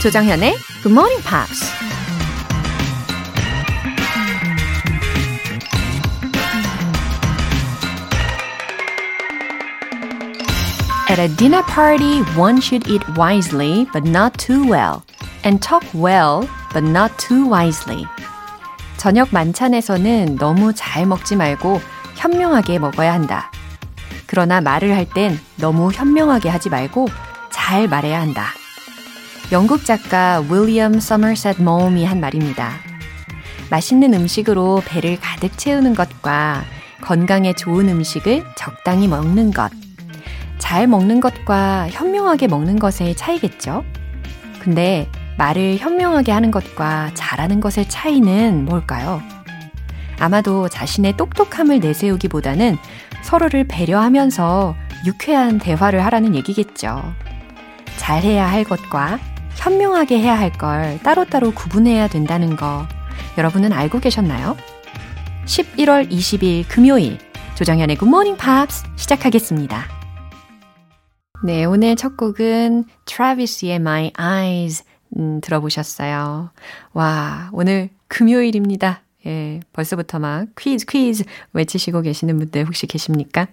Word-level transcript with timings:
조정현의 0.00 0.56
Good 0.82 0.92
Morning 0.92 1.22
Pops. 1.22 1.60
At 11.10 11.18
a 11.18 11.28
dinner 11.36 11.62
party, 11.64 12.22
one 12.34 12.62
should 12.62 12.88
eat 12.88 13.04
wisely 13.18 13.86
but 13.92 14.08
not 14.08 14.38
too 14.38 14.64
well, 14.66 15.02
and 15.44 15.60
talk 15.60 15.84
well 15.92 16.48
but 16.72 16.82
not 16.82 17.12
too 17.18 17.46
wisely. 17.46 18.06
저녁 18.96 19.28
만찬에서는 19.32 20.36
너무 20.36 20.72
잘 20.72 21.04
먹지 21.04 21.36
말고 21.36 21.82
현명하게 22.16 22.78
먹어야 22.78 23.12
한다. 23.12 23.50
그러나 24.24 24.62
말을 24.62 24.96
할 24.96 25.04
땐 25.04 25.38
너무 25.56 25.92
현명하게 25.92 26.48
하지 26.48 26.70
말고 26.70 27.08
잘 27.50 27.86
말해야 27.86 28.18
한다. 28.18 28.54
영국 29.52 29.84
작가 29.84 30.40
윌리엄 30.48 31.00
서머셋 31.00 31.60
모음이 31.60 32.04
한 32.04 32.20
말입니다. 32.20 32.70
맛있는 33.68 34.14
음식으로 34.14 34.80
배를 34.86 35.18
가득 35.18 35.58
채우는 35.58 35.96
것과 35.96 36.62
건강에 37.00 37.52
좋은 37.52 37.88
음식을 37.88 38.44
적당히 38.56 39.08
먹는 39.08 39.50
것. 39.50 39.72
잘 40.58 40.86
먹는 40.86 41.18
것과 41.20 41.88
현명하게 41.90 42.46
먹는 42.46 42.78
것의 42.78 43.16
차이겠죠? 43.16 43.84
근데 44.60 45.08
말을 45.36 45.78
현명하게 45.78 46.30
하는 46.30 46.52
것과 46.52 47.10
잘하는 47.14 47.58
것의 47.58 47.88
차이는 47.88 48.66
뭘까요? 48.66 49.20
아마도 50.20 50.68
자신의 50.68 51.16
똑똑함을 51.16 51.80
내세우기보다는 51.80 52.76
서로를 53.22 53.64
배려하면서 53.66 54.76
유쾌한 55.06 55.58
대화를 55.58 56.04
하라는 56.04 56.36
얘기겠죠. 56.36 57.02
잘해야 57.96 58.48
할 58.48 58.62
것과 58.62 59.18
현명하게 59.60 60.18
해야 60.18 60.38
할 60.38 60.50
걸 60.52 60.98
따로따로 61.02 61.52
구분해야 61.52 62.08
된다는 62.08 62.56
거 62.56 62.86
여러분은 63.38 63.72
알고 63.72 64.00
계셨나요? 64.00 64.56
11월 65.46 66.10
20일 66.10 66.64
금요일 66.68 67.18
조정현의 67.56 67.98
Morning 68.02 68.40
Pops 68.40 68.84
시작하겠습니다. 68.96 69.84
네, 71.44 71.64
오늘 71.64 71.96
첫 71.96 72.16
곡은 72.16 72.84
트라비스의 73.06 73.76
My 73.76 74.12
Eyes 74.18 74.84
음, 75.16 75.40
들어보셨어요. 75.40 76.50
와, 76.92 77.50
오늘 77.52 77.90
금요일입니다. 78.08 79.02
예, 79.26 79.60
벌써부터 79.72 80.18
막 80.18 80.46
퀴즈 80.58 80.86
퀴즈 80.86 81.24
외치시고 81.52 82.02
계시는 82.02 82.38
분들 82.38 82.66
혹시 82.66 82.86
계십니까? 82.86 83.46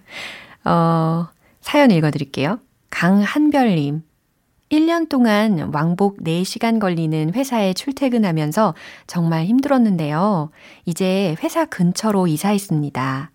어, 0.64 1.28
사연 1.60 1.90
읽어드릴게요. 1.90 2.60
강한별님. 2.90 4.02
1년 4.70 5.08
동안 5.08 5.70
왕복 5.72 6.18
4시간 6.18 6.78
걸리는 6.78 7.32
회사에 7.34 7.72
출퇴근하면서 7.72 8.74
정말 9.06 9.46
힘들었는데요. 9.46 10.50
이제 10.84 11.36
회사 11.42 11.64
근처로 11.64 12.26
이사했습니다. 12.26 13.30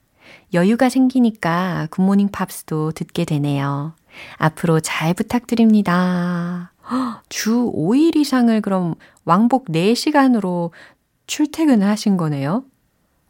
여유가 0.53 0.89
생기니까 0.89 1.87
굿모닝 1.89 2.29
팝스도 2.29 2.91
듣게 2.91 3.25
되네요. 3.25 3.95
앞으로 4.37 4.79
잘 4.79 5.13
부탁드립니다. 5.13 6.71
주 7.29 7.71
5일 7.75 8.15
이상을 8.15 8.61
그럼 8.61 8.93
왕복 9.25 9.65
4시간으로 9.65 10.71
출퇴근을 11.25 11.87
하신 11.87 12.17
거네요. 12.17 12.63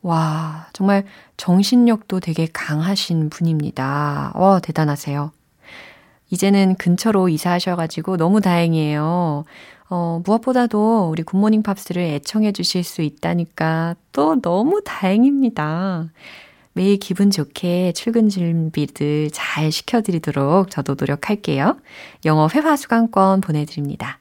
와, 0.01 0.67
정말 0.73 1.05
정신력도 1.37 2.19
되게 2.19 2.47
강하신 2.51 3.29
분입니다. 3.29 4.33
와, 4.35 4.59
대단하세요. 4.59 5.31
이제는 6.33 6.73
근처로 6.79 7.29
이사하셔가지고 7.29 8.17
너무 8.17 8.41
다행이에요. 8.41 9.45
어, 9.87 10.21
무엇보다도 10.25 11.09
우리 11.11 11.21
굿모닝 11.21 11.61
팝스를 11.61 12.01
애청해 12.01 12.53
주실 12.53 12.83
수 12.83 13.03
있다니까 13.03 13.95
또 14.13 14.41
너무 14.41 14.81
다행입니다. 14.83 16.09
매일 16.73 16.97
기분 16.97 17.29
좋게 17.29 17.91
출근 17.91 18.29
준비들 18.29 19.29
잘 19.31 19.71
시켜드리도록 19.71 20.71
저도 20.71 20.95
노력할게요. 20.99 21.77
영어 22.25 22.49
회화 22.51 22.75
수강권 22.77 23.41
보내드립니다. 23.41 24.17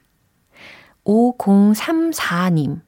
5034님. 1.05 2.81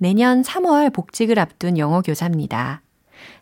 내년 0.00 0.42
3월 0.42 0.92
복직을 0.92 1.38
앞둔 1.38 1.78
영어 1.78 2.02
교사입니다. 2.02 2.82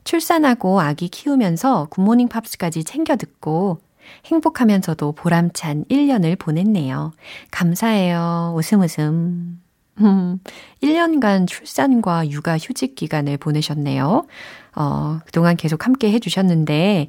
출산하고 0.05 0.83
아기 0.83 1.09
키우면서 1.09 1.87
굿모닝 1.89 2.29
팝스까지 2.29 2.85
챙겨 2.85 3.17
듣고 3.17 3.79
행복하면서도 4.27 5.13
보람찬 5.13 5.85
1년을 5.91 6.39
보냈네요. 6.39 7.13
감사해요. 7.51 8.55
웃음 8.57 8.81
웃음. 8.81 9.61
음, 10.01 10.39
1년간 10.83 11.47
출산과 11.47 12.31
육아 12.31 12.59
휴직 12.59 12.95
기간을 12.97 13.37
보내셨네요. 13.37 14.27
어, 14.75 15.19
그동안 15.25 15.57
계속 15.57 15.87
함께 15.87 16.11
해주셨는데, 16.11 17.09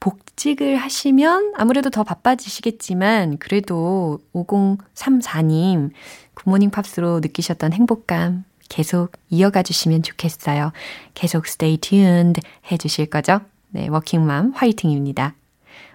복직을 0.00 0.76
하시면 0.76 1.54
아무래도 1.56 1.88
더 1.88 2.04
바빠지시겠지만, 2.04 3.38
그래도 3.38 4.18
5034님, 4.34 5.90
굿모닝 6.34 6.70
팝스로 6.70 7.20
느끼셨던 7.20 7.72
행복감 7.72 8.44
계속 8.68 9.12
이어가 9.30 9.62
주시면 9.62 10.02
좋겠어요. 10.02 10.72
계속 11.14 11.46
stay 11.46 11.78
tuned 11.78 12.40
해주실 12.70 13.06
거죠? 13.06 13.40
네, 13.70 13.88
워킹맘 13.88 14.52
화이팅입니다. 14.54 15.34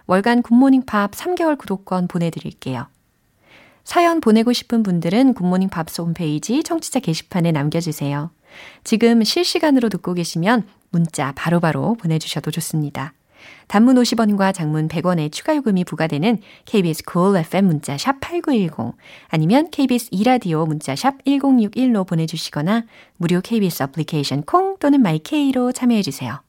월간 0.06 0.42
굿모닝 0.42 0.82
팝스 0.86 1.12
3개월 1.12 1.58
구독권 1.58 2.08
보내드릴게요. 2.08 2.86
사연 3.84 4.20
보내고 4.20 4.52
싶은 4.52 4.82
분들은 4.82 5.34
굿모닝 5.34 5.68
팝스 5.68 6.00
홈페이지 6.00 6.62
청취자 6.62 7.00
게시판에 7.00 7.52
남겨주세요. 7.52 8.30
지금 8.84 9.24
실시간으로 9.24 9.88
듣고 9.88 10.14
계시면 10.14 10.66
문자 10.90 11.32
바로바로 11.32 11.80
바로 11.80 11.94
보내주셔도 11.94 12.50
좋습니다. 12.50 13.14
단문 13.66 13.96
50원과 13.96 14.54
장문 14.54 14.88
100원의 14.88 15.32
추가 15.32 15.56
요금이 15.56 15.84
부과되는 15.84 16.38
KBS 16.64 17.02
cool 17.10 17.36
FM 17.38 17.66
문자 17.66 17.98
샵 17.98 18.20
8910 18.20 18.94
아니면 19.28 19.68
KBS 19.70 20.08
이라디오 20.12 20.66
문자 20.66 20.94
샵 20.94 21.24
1061로 21.24 22.06
보내주시거나 22.06 22.84
무료 23.16 23.40
KBS 23.40 23.84
애플리케이션 23.84 24.42
콩 24.42 24.76
또는 24.78 25.02
my 25.02 25.30
K로 25.30 25.72
참여해 25.72 26.02
주세요. 26.02 26.40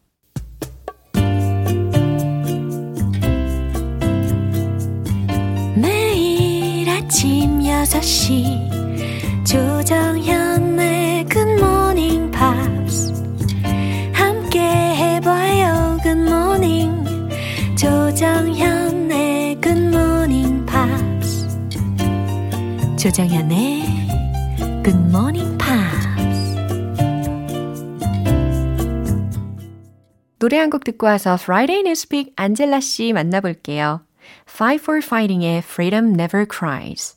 아침 7.03 7.59
6시 7.59 9.45
조정현의 9.45 11.25
굿모닝 11.25 12.31
팝스 12.31 13.11
함께 14.13 14.61
해봐요 14.61 15.97
굿모닝 16.01 17.03
조정현의 17.75 19.59
굿모닝 19.59 20.65
팝스 20.65 21.49
조정현의 22.97 23.83
굿모닝 24.85 25.57
팝스 25.57 25.73
노래 30.39 30.57
한 30.57 30.69
곡 30.69 30.85
듣고 30.85 31.05
와서 31.07 31.33
Friday 31.33 31.79
Newspeak 31.81 32.31
안젤라 32.37 32.79
씨 32.81 33.11
만나볼게요. 33.13 34.01
Fight 34.45 34.81
for 34.81 35.01
fighting 35.01 35.41
의 35.41 35.61
Freedom 35.61 36.13
Never 36.15 36.45
Cries 36.45 37.15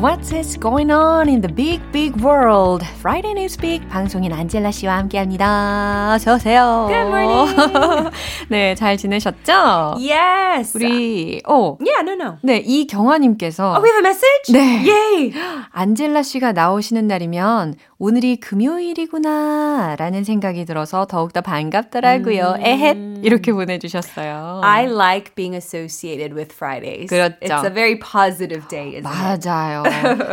What's 0.00 0.30
is 0.32 0.56
going 0.56 0.92
on 0.92 1.28
in 1.28 1.40
the 1.40 1.52
big, 1.52 1.80
big 1.90 2.14
world? 2.22 2.84
Friday 3.00 3.32
Newspeak 3.34 3.88
방송인 3.88 4.32
안젤라 4.32 4.70
씨와 4.70 4.96
함께합니다. 4.96 6.12
어서 6.14 6.34
오세요. 6.36 6.86
Good 6.88 7.08
morning. 7.08 8.10
네, 8.48 8.76
잘 8.76 8.96
지내셨죠? 8.96 9.96
Yes. 9.98 10.76
우리 10.76 11.40
어, 11.44 11.76
Yeah, 11.80 12.02
no, 12.02 12.12
no. 12.12 12.36
네, 12.42 12.62
이 12.64 12.86
경화님께서 12.86 13.74
Oh, 13.76 13.82
we 13.82 13.90
have 13.90 13.98
a 13.98 14.06
message? 14.06 14.52
네. 14.52 14.86
Yay. 14.88 15.32
안젤라 15.72 16.22
씨가 16.22 16.52
나오시는 16.52 17.08
날이면 17.08 17.74
오늘이 17.97 18.37
금요일이구나 18.37 19.95
라는 19.97 20.23
생각이 20.23 20.65
들어서 20.65 21.05
더욱더 21.05 21.41
반갑더라고요. 21.41 22.55
음. 22.57 22.61
에헷 22.61 22.97
이렇게 23.23 23.53
보내주셨어요. 23.53 24.61
I 24.63 24.85
like 24.85 25.35
being 25.35 25.55
associated 25.55 26.33
with 26.35 26.53
Fridays. 26.53 27.09
그렇죠. 27.09 27.35
It's 27.41 27.65
a 27.65 27.73
very 27.73 27.97
positive 27.99 28.67
day, 28.67 28.95
isn't 28.99 29.07
it? 29.07 29.47
맞아요. 29.47 29.83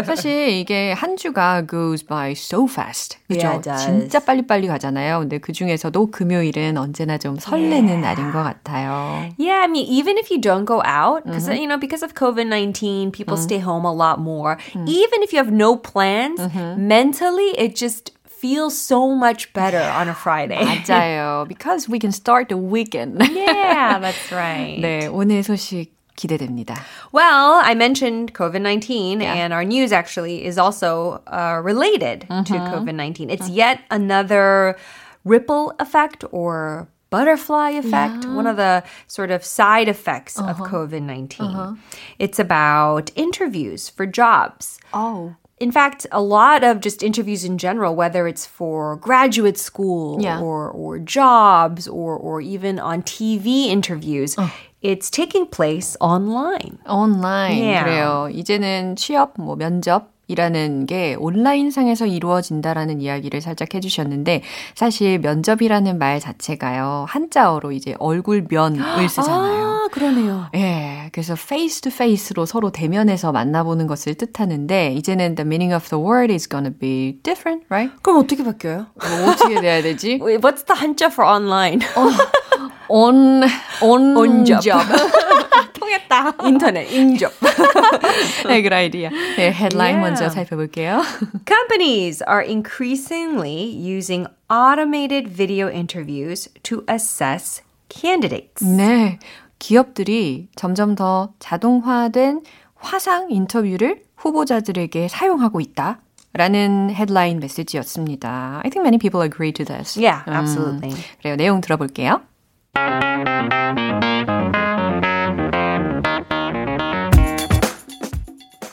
사실 0.04 0.48
이게 0.48 0.92
한 0.92 1.16
주가 1.16 1.66
goes 1.66 2.04
by 2.04 2.32
so 2.32 2.66
fast. 2.66 3.18
그죠? 3.28 3.46
Yeah, 3.46 3.56
it 3.58 3.62
does. 3.62 3.84
진짜 3.86 4.18
빨리빨리 4.20 4.66
가잖아요. 4.66 5.20
근데 5.20 5.38
그 5.38 5.52
중에서도 5.52 6.10
금요일은 6.10 6.76
언제나 6.76 7.18
좀 7.18 7.36
설레는 7.36 7.90
Yeah. 7.90 8.02
날인 8.02 8.32
것 8.32 8.42
같아요. 8.42 9.30
Yeah, 9.38 9.62
I 9.62 9.68
mean, 9.68 9.86
even 9.86 10.18
if 10.18 10.30
you 10.30 10.40
don't 10.40 10.64
go 10.64 10.82
out, 10.84 11.24
because 11.24 11.48
you 11.48 11.66
know, 11.66 11.78
because 11.78 12.02
of 12.02 12.14
COVID 12.14 12.46
nineteen, 12.46 13.10
people 13.10 13.36
stay 13.36 13.58
home 13.58 13.84
a 13.84 13.92
lot 13.92 14.18
more. 14.20 14.58
Even 14.74 15.22
if 15.22 15.32
you 15.32 15.38
have 15.38 15.52
no 15.52 15.76
plans, 15.76 16.40
mentally, 16.76 17.53
it 17.54 17.76
just 17.76 18.12
feel 18.26 18.70
so 18.70 19.14
much 19.14 19.52
better 19.52 19.80
on 19.80 20.08
a 20.08 20.14
Friday. 20.14 20.64
맞아요. 20.64 21.46
Because 21.46 21.88
we 21.88 21.98
can 21.98 22.12
start 22.12 22.48
the 22.48 22.56
weekend. 22.56 23.20
yeah, 23.30 23.98
that's 23.98 24.32
right. 24.32 24.78
네, 24.80 25.08
오늘 25.08 25.42
소식 25.42 25.92
기대됩니다. 26.16 26.76
Well, 27.12 27.60
I 27.62 27.74
mentioned 27.74 28.32
COVID 28.34 28.62
19, 28.62 29.20
yeah. 29.20 29.34
and 29.34 29.52
our 29.52 29.64
news 29.64 29.92
actually 29.92 30.44
is 30.44 30.58
also 30.58 31.22
uh, 31.26 31.60
related 31.62 32.26
mm-hmm. 32.28 32.44
to 32.44 32.54
COVID 32.54 32.94
19. 32.94 33.30
It's 33.30 33.48
yet 33.48 33.80
another 33.90 34.76
ripple 35.24 35.74
effect 35.78 36.24
or 36.32 36.88
butterfly 37.10 37.70
effect, 37.70 38.24
yeah. 38.24 38.34
one 38.34 38.46
of 38.46 38.56
the 38.56 38.82
sort 39.06 39.30
of 39.30 39.44
side 39.44 39.88
effects 39.88 40.38
uh-huh. 40.38 40.50
of 40.50 40.56
COVID 40.70 41.02
19. 41.02 41.46
Uh-huh. 41.46 41.74
It's 42.18 42.38
about 42.38 43.10
interviews 43.16 43.88
for 43.88 44.06
jobs. 44.06 44.78
Oh. 44.94 45.36
In 45.58 45.70
fact, 45.70 46.06
a 46.10 46.22
lot 46.22 46.64
of 46.64 46.80
just 46.80 47.02
interviews 47.02 47.44
in 47.44 47.58
general, 47.58 47.94
whether 47.94 48.26
it's 48.26 48.46
for 48.46 48.96
graduate 48.96 49.58
school 49.58 50.16
yeah. 50.18 50.40
or, 50.40 50.70
or 50.70 50.98
jobs 50.98 51.86
or, 51.86 52.16
or 52.16 52.40
even 52.40 52.78
on 52.78 53.02
TV 53.02 53.66
interviews, 53.66 54.34
oh. 54.38 54.50
It's 54.82 55.10
taking 55.10 55.46
place 55.46 55.94
online. 56.00 56.78
Online. 56.88 57.58
Yeah. 57.58 57.84
그래요. 57.84 58.30
이제는 58.32 58.96
취업, 58.96 59.34
뭐 59.36 59.54
면접, 59.54 60.08
이라는 60.27 60.85
게 60.85 61.15
온라인상에서 61.19 62.05
이루어진다라는 62.05 63.01
이야기를 63.01 63.41
살짝 63.41 63.73
해주셨는데 63.73 64.41
사실 64.75 65.19
면접이라는 65.19 65.97
말 65.97 66.19
자체가요 66.19 67.05
한자어로 67.07 67.71
이제 67.71 67.95
얼굴 67.99 68.45
면을 68.49 69.09
쓰잖아요. 69.09 69.63
아, 69.65 69.87
그러네요. 69.91 70.47
예, 70.55 71.09
그래서 71.11 71.33
face 71.33 71.81
to 71.81 71.91
face로 71.91 72.45
서로 72.45 72.71
대면해서 72.71 73.31
만나보는 73.31 73.87
것을 73.87 74.15
뜻하는데 74.15 74.93
이제는 74.93 75.35
the 75.35 75.45
meaning 75.45 75.73
of 75.73 75.87
the 75.89 76.03
word 76.03 76.31
is 76.33 76.49
gonna 76.49 76.71
be 76.71 77.19
different, 77.23 77.65
right? 77.69 77.95
그럼 78.01 78.19
어떻게 78.19 78.43
바뀌어요? 78.43 78.87
뭐 78.95 79.29
어떻게 79.31 79.61
돼야 79.61 79.81
되지? 79.81 80.19
What's 80.19 80.65
the 80.65 80.79
한자 80.79 81.07
for 81.07 81.29
online? 81.29 81.85
어, 81.95 82.09
on 82.89 83.43
on 83.81 84.17
on 84.17 84.45
job. 84.45 84.85
통했다. 85.73 86.33
인터넷 86.45 86.91
인접. 86.91 87.31
네, 88.47 88.61
good 88.61 88.73
idea. 88.73 89.09
네, 89.37 89.51
headline 89.51 89.97
yeah. 89.97 90.01
먼저 90.01 90.29
살펴볼게요. 90.29 91.01
Companies 91.45 92.23
are 92.27 92.41
increasingly 92.41 93.65
using 93.69 94.25
automated 94.49 95.27
video 95.29 95.69
interviews 95.69 96.49
to 96.63 96.83
assess 96.89 97.61
candidates. 97.89 98.63
네, 98.63 99.19
기업들이 99.59 100.47
점점 100.55 100.95
더 100.95 101.33
자동화된 101.39 102.41
화상 102.75 103.31
인터뷰를 103.31 104.03
후보자들에게 104.15 105.07
사용하고 105.07 105.61
있다. 105.61 105.99
라는 106.33 106.89
헤드라인 106.91 107.39
메시지였습니다. 107.39 108.59
I 108.61 108.69
think 108.69 108.83
many 108.83 108.97
people 108.97 109.23
agree 109.23 109.53
to 109.53 109.63
this. 109.63 109.97
Yeah, 109.97 110.21
absolutely. 110.27 110.91
음, 110.91 110.97
그래요. 111.21 111.35
내용 111.37 111.61
들어볼게요. 111.61 112.21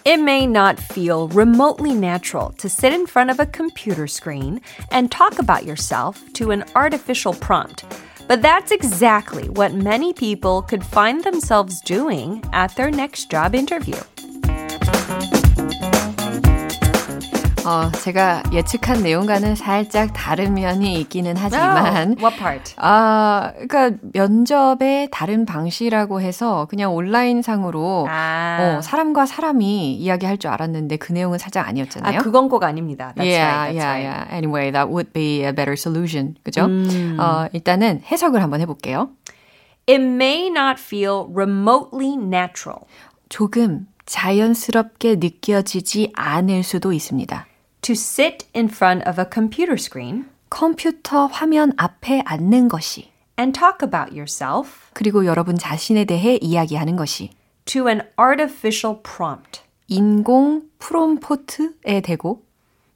It 0.05 0.21
may 0.21 0.47
not 0.47 0.79
feel 0.79 1.29
remotely 1.29 1.95
natural 1.95 2.51
to 2.59 2.69
sit 2.69 2.93
in 2.93 3.07
front 3.07 3.31
of 3.31 3.41
a 3.41 3.47
computer 3.47 4.07
screen 4.07 4.61
and 4.91 5.11
talk 5.11 5.39
about 5.39 5.65
yourself 5.65 6.21
to 6.35 6.51
an 6.51 6.65
artificial 6.75 7.33
prompt. 7.33 7.85
But 8.29 8.43
that's 8.43 8.73
exactly 8.73 9.49
what 9.49 9.75
many 9.75 10.13
people 10.13 10.63
could 10.63 10.85
find 10.85 11.23
themselves 11.23 11.81
doing 11.81 12.43
at 12.53 12.75
their 12.77 12.91
next 12.91 13.31
job 13.31 13.55
interview. 13.55 14.01
어, 17.65 17.93
제가 17.93 18.43
예측한 18.53 19.05
내용과는 19.05 19.55
살짝 19.55 20.11
다른 20.13 20.55
면이 20.55 21.01
있기는 21.03 21.37
하지만. 21.37 22.09
Oh, 22.09 22.25
what 22.25 22.37
part? 22.37 22.75
아, 22.77 23.53
그러니까 23.55 23.97
면접의 24.13 25.09
다른 25.13 25.47
방식이라고 25.47 26.21
해서 26.21 26.67
그냥 26.69 26.95
온라인상으로 26.95 28.09
아. 28.11 28.77
어, 28.79 28.83
사람과 28.83 29.27
사람이 29.27 29.95
이야기할 29.95 30.39
줄 30.39 30.51
알았는데 30.51 30.97
그 30.97 31.13
내용은 31.13 31.39
살짝 31.39 31.69
아니었잖아요. 31.69 32.19
아, 32.19 32.23
그건 32.23 32.49
꼭 32.49 32.65
아닙니다. 32.65 33.13
That's 33.17 33.27
yeah, 33.27 33.47
right. 33.47 33.79
That's 33.79 33.85
yeah, 33.85 33.93
right. 33.93 34.07
yeah. 34.07 34.37
Anyway, 34.37 34.73
that 34.73 34.89
would 34.91 35.13
be 35.13 35.45
a 35.45 35.53
better 35.53 35.75
solution. 35.75 36.35
그죠? 36.43 36.65
음. 36.65 37.17
어, 37.21 37.47
일단은 37.53 38.03
해석을 38.05 38.43
한번 38.43 38.61
해 38.61 38.67
볼게요. 38.67 39.11
It 39.89 40.03
may 40.03 40.49
not 40.49 40.81
feel 40.81 41.27
remotely 41.33 42.17
natural. 42.17 42.81
조금 43.29 43.87
자연스럽게 44.05 45.17
느껴지지 45.17 46.11
않을 46.15 46.65
수도 46.65 46.93
있습니다. 46.93 47.47
to 47.82 47.94
sit 47.94 48.46
in 48.56 48.68
front 48.68 49.08
of 49.08 49.20
a 49.20 49.26
computer 49.32 49.76
screen 49.76 50.26
컴퓨터 50.50 51.26
화면 51.28 51.74
앞에 51.78 52.22
앉는 52.26 52.68
것이 52.70 53.12
and 53.40 53.58
talk 53.58 53.80
about 53.84 54.12
yourself 54.12 54.90
그리고 54.94 55.26
여러분 55.26 55.58
자신에 55.58 56.06
대해 56.06 56.38
이야기하는 56.42 56.96
것이 56.96 57.30
to 57.66 57.88
an 57.88 58.02
artificial 58.20 59.02
prompt. 59.04 59.62
인공 59.88 60.64
프롬포트에 60.80 62.02
대고 62.02 62.44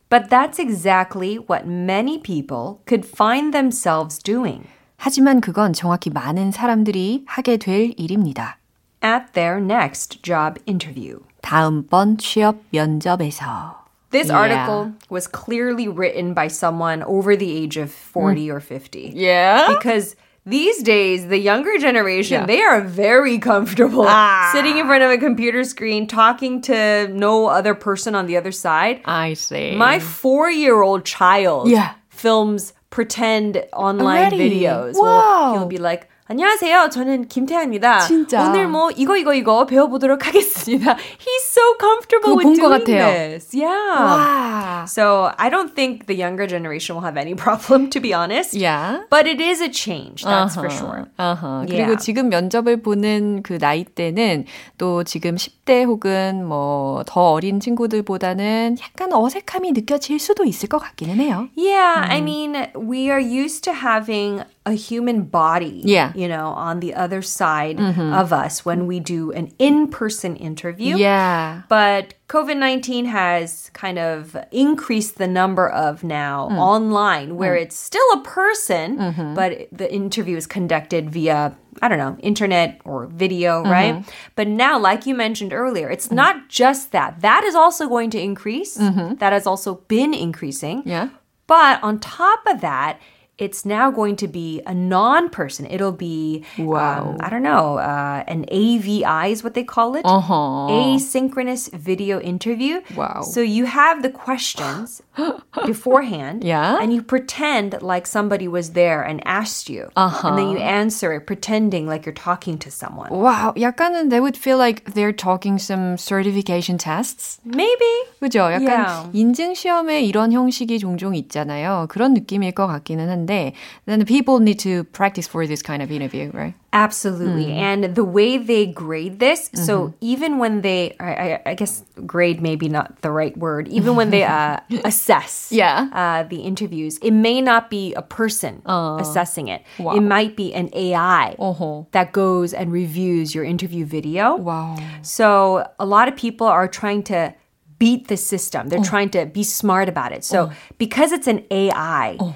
But 0.10 0.30
that's 0.30 0.60
exactly 0.60 1.38
what 1.38 1.66
many 1.66 2.22
people 2.22 2.80
could 2.86 3.08
find 3.08 3.52
themselves 3.54 4.18
doing 4.22 4.68
하지만 4.98 5.42
그건 5.42 5.74
정확히 5.74 6.10
많은 6.10 6.52
사람들이 6.52 7.24
하게 7.28 7.58
될 7.58 7.94
일입니다. 7.98 8.58
at 9.04 9.34
their 9.34 9.60
next 9.64 10.22
job 10.22 10.60
interview. 10.68 11.20
다음번 11.42 12.18
취업 12.18 12.58
면접에서 12.72 13.85
This 14.17 14.29
Yeah. 14.29 14.39
article 14.43 14.93
was 15.17 15.27
clearly 15.43 15.89
written 15.89 16.33
by 16.41 16.49
someone 16.49 17.03
over 17.17 17.37
the 17.37 17.51
age 17.61 17.77
of 17.77 17.89
40 17.93 18.51
or 18.51 18.61
50. 18.61 19.13
Yeah? 19.15 19.67
Because 19.75 20.17
these 20.47 20.79
days, 20.83 21.27
the 21.35 21.39
younger 21.51 21.77
generation, 21.87 22.41
Yeah. 22.41 22.47
they 22.53 22.63
are 22.63 22.81
very 22.81 23.37
comfortable 23.51 24.07
Ah. 24.09 24.51
sitting 24.55 24.77
in 24.79 24.87
front 24.87 25.03
of 25.07 25.11
a 25.11 25.19
computer 25.19 25.65
screen, 25.65 26.07
talking 26.07 26.61
to 26.71 27.09
no 27.09 27.47
other 27.59 27.75
person 27.75 28.15
on 28.15 28.25
the 28.27 28.37
other 28.41 28.53
side. 28.53 29.01
I 29.05 29.35
see. 29.35 29.75
My 29.77 29.99
four 29.99 30.47
year 30.51 30.81
old 30.83 31.05
child 31.05 31.69
Yeah. 31.69 31.91
films 32.09 32.73
pretend 32.91 33.51
online 33.73 34.33
Already? 34.33 34.61
videos. 34.63 34.95
Wow. 34.95 35.03
Well, 35.03 35.53
he'll 35.59 35.67
be 35.79 35.83
like, 35.91 36.09
안녕하세요. 36.29 36.91
저는 36.91 37.29
김태현입니다. 37.29 38.01
진짜. 38.01 38.43
오늘 38.43 38.67
뭐 38.67 38.91
이거 38.91 39.17
이거 39.17 39.33
이거 39.33 39.65
배워보도록 39.65 40.27
하겠습니다. 40.27 40.97
He's 40.97 41.45
so 41.45 41.63
comfortable 41.79 42.37
with 42.37 42.61
doing 42.61 42.85
this. 42.85 43.55
Yeah. 43.57 43.71
와. 43.71 44.85
So 44.89 45.31
I 45.39 45.49
don't 45.49 45.73
think 45.77 46.07
the 46.07 46.21
younger 46.21 46.49
generation 46.49 46.97
will 46.97 47.07
have 47.07 47.17
any 47.17 47.37
problem, 47.37 47.91
to 47.91 48.01
be 48.01 48.13
honest. 48.13 48.55
Yeah. 48.55 49.03
But 49.09 49.29
it 49.29 49.41
is 49.41 49.61
a 49.61 49.71
change, 49.71 50.25
that's 50.25 50.57
for 50.57 50.69
sure. 50.69 51.07
Uh-huh. 51.17 51.65
Yeah. 51.69 51.87
그리고 51.87 51.97
지금 51.97 52.29
면접을 52.29 52.83
보는 52.83 53.45
그 53.45 53.59
나이 53.59 53.85
때는 53.85 54.47
또 54.79 55.05
지금 55.05 55.37
10 55.39 55.56
대 55.66 55.84
혹은 55.84 56.46
뭐 56.46 57.04
더 57.08 57.32
어린 57.32 57.60
친구들보다는 57.60 58.78
약간 58.82 59.14
어색함이 59.14 59.72
느껴질 59.72 60.20
수도 60.20 60.44
있을 60.46 60.68
것 60.70 60.80
같기는 60.80 61.18
해요. 61.20 61.48
Yeah, 61.56 62.06
I 62.10 62.20
mean, 62.22 62.68
we 62.76 63.10
are 63.10 63.20
used 63.20 63.64
to 63.64 63.74
having 63.74 64.44
a 64.66 64.74
human 64.74 65.24
body, 65.30 65.82
Yeah. 65.84 66.12
you 66.16 66.28
know, 66.28 66.54
on 66.56 66.80
the 66.82 66.94
other 66.94 67.22
side 67.24 67.80
of 67.80 68.32
us 68.32 68.64
when 68.66 68.86
we 68.86 69.00
do 69.00 69.32
an 69.32 69.50
in-person 69.58 70.36
interview. 70.36 70.98
Yeah. 70.98 71.64
But 71.68 72.14
COVID 72.28 72.58
19 72.58 73.06
has 73.06 73.72
kind 73.74 73.98
of 73.98 74.38
increased 74.52 75.18
the 75.18 75.28
number 75.28 75.68
of 75.68 76.04
now 76.04 76.48
online 76.54 77.36
where 77.38 77.56
it's 77.56 77.76
still 77.76 78.06
a 78.14 78.22
person, 78.22 79.34
but 79.36 79.68
the 79.72 79.92
interview 79.92 80.38
is 80.38 80.46
conducted 80.46 81.10
via, 81.10 81.58
I 81.83 81.89
don't 81.89 81.99
know, 81.99 82.17
internet 82.21 82.81
or 82.85 83.07
video, 83.07 83.63
right? 83.63 83.95
Mm-hmm. 83.95 84.11
But 84.35 84.49
now, 84.49 84.79
like 84.79 85.07
you 85.07 85.15
mentioned 85.15 85.53
earlier, 85.53 85.89
it's 85.89 86.11
not 86.11 86.49
just 86.49 86.93
that. 86.93 87.21
That 87.21 87.45
is 87.45 87.55
also 87.55 87.89
going 87.89 88.11
to 88.11 88.21
increase. 88.21 88.79
Mm-hmm. 88.79 89.17
That 89.17 89.33
has 89.33 89.47
also 89.47 89.77
been 89.89 90.15
increasing. 90.15 90.83
Yeah. 90.85 91.11
But 91.47 91.83
on 91.83 92.01
top 92.01 92.41
of 92.47 92.61
that, 92.61 93.01
it's 93.38 93.66
now 93.66 93.90
going 93.90 94.16
to 94.18 94.28
be 94.28 94.62
a 94.68 94.74
non-person. 94.74 95.66
It'll 95.66 95.92
be, 95.98 96.46
Wow. 96.60 97.16
um, 97.16 97.18
I 97.22 97.30
don't 97.32 97.42
know, 97.42 97.80
uh, 97.80 98.24
an 98.28 98.46
AVI 98.52 99.32
is 99.32 99.44
what 99.44 99.56
they 99.56 99.64
call 99.64 99.96
it. 99.96 100.06
Uh-huh. 100.06 100.70
Asynchronous 100.70 101.72
video 101.74 102.20
interview. 102.20 102.82
Wow. 102.96 103.24
So 103.24 103.42
you 103.42 103.66
have 103.66 104.04
the 104.04 104.12
questions 104.12 105.02
beforehand. 105.66 106.44
Yeah. 106.44 106.78
And 106.82 106.94
you 106.94 107.02
pretend 107.02 107.82
like 107.82 108.06
somebody 108.06 108.48
was 108.48 108.72
there 108.74 109.02
and 109.02 109.22
asked 109.26 109.70
you. 109.70 109.90
Uh-huh. 109.96 110.28
And 110.28 110.38
then 110.38 110.50
you 110.50 110.58
answer 110.58 111.14
it 111.14 111.26
pretending 111.26 111.88
like 111.88 112.06
you're 112.06 112.14
talking 112.14 112.58
to 112.60 112.70
someone. 112.70 113.10
Wow, 113.10 113.54
약간은 113.58 114.10
they 114.10 114.20
would 114.20 114.38
feel 114.38 114.58
like 114.58 114.94
they're 114.94 115.14
talking 115.14 115.58
some 115.58 115.98
certification 115.98 116.78
tests. 116.78 117.40
Maybe. 117.44 117.90
그죠? 118.22 118.52
약간 118.54 118.62
Yeah. 118.62 119.10
인증 119.14 119.56
시험에 119.56 120.02
이런 120.02 120.32
형식이 120.32 120.78
종종 120.80 121.16
있잖아요. 121.16 121.88
그런 121.90 122.14
느낌일 122.14 122.52
것 122.54 122.68
같기는 122.68 123.10
한데 123.10 123.25
하는데 123.26 123.54
then 123.86 124.00
the 124.00 124.06
people 124.06 124.40
need 124.40 124.60
to 124.60 124.84
practice 124.86 125.28
for 125.28 125.48
this 125.48 125.62
kind 125.62 125.82
of 125.82 125.92
interview, 125.92 126.32
right? 126.34 126.54
Absolutely. 126.74 127.48
Mm. 127.48 127.58
And 127.58 127.96
the 127.96 128.04
way 128.04 128.38
they 128.38 128.66
grade 128.66 129.20
this, 129.20 129.50
mm-hmm. 129.50 129.64
so 129.66 129.94
even 130.00 130.38
when 130.38 130.62
they, 130.62 130.96
I, 131.00 131.42
I, 131.46 131.54
guess 131.56 131.84
grade 132.06 132.42
maybe 132.42 132.70
not 132.70 133.02
the 133.02 133.12
right 133.12 133.36
word, 133.36 133.68
even 133.68 133.98
when 133.98 134.10
they 134.10 134.24
uh, 134.24 134.58
assess 134.86 135.52
yeah. 135.52 135.90
Uh, 135.92 136.24
the 136.24 136.38
interviews, 136.38 136.98
it 137.00 137.12
may 137.12 137.42
not 137.42 137.70
be 137.70 137.94
a 137.96 138.02
person 138.02 138.62
uh, 138.66 138.98
assessing 139.02 139.50
it. 139.50 139.64
Wow. 139.80 139.96
It 139.96 140.02
might 140.02 140.38
be 140.38 140.54
an 140.54 140.70
AI 140.74 141.36
uh-huh. 141.38 141.84
that 141.92 142.14
goes 142.14 142.54
and 142.54 142.72
reviews 142.72 143.36
your 143.36 143.44
interview 143.44 143.86
video. 143.86 144.38
Wow. 144.38 144.78
So 145.02 145.68
a 145.78 145.86
lot 145.86 146.08
of 146.08 146.16
people 146.16 146.48
are 146.48 146.70
trying 146.70 147.04
to 147.04 147.36
beat 147.82 148.08
the 148.10 148.16
system. 148.16 148.70
They're 148.70 148.80
oh. 148.80 148.84
trying 148.84 149.10
to 149.10 149.26
be 149.26 149.44
smart 149.44 149.90
about 149.90 150.12
it. 150.12 150.24
So 150.24 150.52
oh. 150.52 150.54
because 150.78 151.12
it's 151.12 151.26
an 151.26 151.44
AI, 151.50 152.16
oh. 152.20 152.36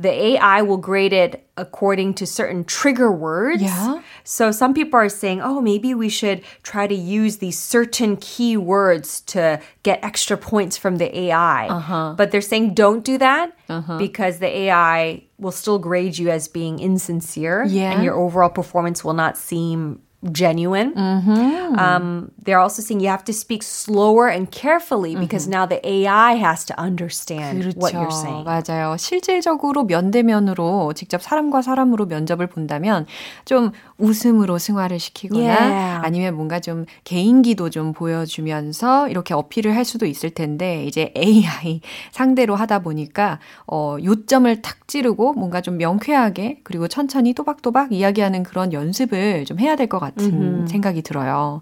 the 0.00 0.10
AI 0.10 0.62
will 0.62 0.78
grade 0.78 1.12
it 1.12 1.46
according 1.58 2.14
to 2.14 2.26
certain 2.26 2.64
trigger 2.64 3.12
words. 3.12 3.60
Yeah. 3.60 4.00
So 4.24 4.50
some 4.50 4.72
people 4.72 4.98
are 4.98 5.10
saying, 5.10 5.42
oh, 5.42 5.60
maybe 5.60 5.92
we 5.92 6.08
should 6.08 6.40
try 6.62 6.86
to 6.86 6.94
use 6.94 7.36
these 7.36 7.58
certain 7.58 8.16
keywords 8.16 9.22
to 9.26 9.60
get 9.82 10.02
extra 10.02 10.38
points 10.38 10.78
from 10.78 10.96
the 10.96 11.18
AI. 11.26 11.68
Uh-huh. 11.68 12.14
But 12.16 12.30
they're 12.30 12.40
saying 12.40 12.72
don't 12.72 13.04
do 13.04 13.18
that 13.18 13.54
uh-huh. 13.68 13.98
because 13.98 14.38
the 14.38 14.48
AI 14.48 15.22
will 15.36 15.52
still 15.52 15.78
grade 15.78 16.16
you 16.16 16.30
as 16.30 16.48
being 16.48 16.78
insincere 16.78 17.64
yeah. 17.64 17.92
and 17.92 18.02
your 18.02 18.14
overall 18.14 18.48
performance 18.48 19.04
will 19.04 19.12
not 19.12 19.36
seem 19.36 20.00
genuine. 20.32 20.94
Mm-hmm. 20.94 21.78
Um, 21.78 22.30
they're 22.44 22.58
also 22.58 22.82
saying 22.82 23.00
you 23.00 23.08
have 23.08 23.24
to 23.24 23.32
speak 23.32 23.62
slower 23.62 24.28
and 24.28 24.50
carefully 24.50 25.16
because 25.16 25.44
mm-hmm. 25.44 25.52
now 25.52 25.66
the 25.66 25.80
AI 25.86 26.34
has 26.34 26.64
to 26.66 26.78
understand 26.80 27.62
그렇죠. 27.62 27.76
what 27.76 27.94
you're 27.94 28.10
saying. 28.10 28.44
맞아요. 28.44 28.96
실질적으로 28.96 29.84
면대면으로 29.84 30.92
직접 30.94 31.22
사람과 31.22 31.62
사람으로 31.62 32.06
면접을 32.06 32.46
본다면 32.46 33.06
좀 33.44 33.72
웃음으로 33.98 34.58
승화를 34.58 34.98
시키거나 34.98 35.40
yeah. 35.40 36.00
아니면 36.02 36.34
뭔가 36.34 36.60
좀 36.60 36.86
개인기도 37.04 37.70
좀 37.70 37.92
보여주면서 37.92 39.08
이렇게 39.08 39.34
어필을 39.34 39.74
할 39.76 39.84
수도 39.84 40.06
있을 40.06 40.30
텐데 40.30 40.84
이제 40.84 41.12
AI 41.16 41.80
상대로 42.12 42.56
하다 42.56 42.80
보니까 42.80 43.38
어, 43.66 43.96
요점을 44.02 44.62
탁 44.62 44.88
찌르고 44.88 45.34
뭔가 45.34 45.60
좀 45.60 45.76
명쾌하게 45.78 46.60
그리고 46.64 46.88
천천히 46.88 47.32
또박또박 47.34 47.92
이야기하는 47.92 48.42
그런 48.42 48.72
연습을 48.72 49.44
좀 49.44 49.58
해야 49.58 49.76
될 49.76 49.90
것 49.90 49.98
같아요. 49.98 50.09
같은 50.09 50.31
mm-hmm. 50.31 50.67
생각이 50.67 51.01
들어요. 51.01 51.61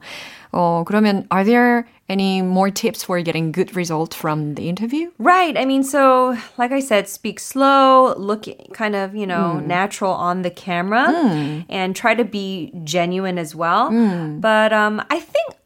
어, 0.51 0.83
그러면 0.85 1.25
are 1.31 1.43
there 1.43 1.87
any 2.09 2.41
more 2.41 2.69
tips 2.69 3.03
for 3.03 3.21
getting 3.21 3.51
good 3.51 3.75
result 3.75 4.13
from 4.13 4.53
the 4.53 4.69
interview? 4.69 5.09
Right. 5.17 5.57
I 5.57 5.65
mean, 5.65 5.83
so 5.83 6.37
like 6.57 6.71
I 6.71 6.79
said, 6.79 7.09
speak 7.09 7.39
slow, 7.39 8.13
look 8.17 8.45
kind 8.73 8.95
of, 8.95 9.15
you 9.15 9.25
know, 9.25 9.57
mm. 9.57 9.65
natural 9.65 10.11
on 10.11 10.43
the 10.43 10.51
camera 10.51 11.07
mm. 11.09 11.65
and 11.69 11.95
try 11.95 12.13
to 12.13 12.23
be 12.23 12.71
genuine 12.83 13.39
as 13.39 13.55
well. 13.55 13.89
Mm. 13.89 14.41
But 14.41 14.71
um, 14.71 15.01
I 15.09 15.19
think 15.19 15.57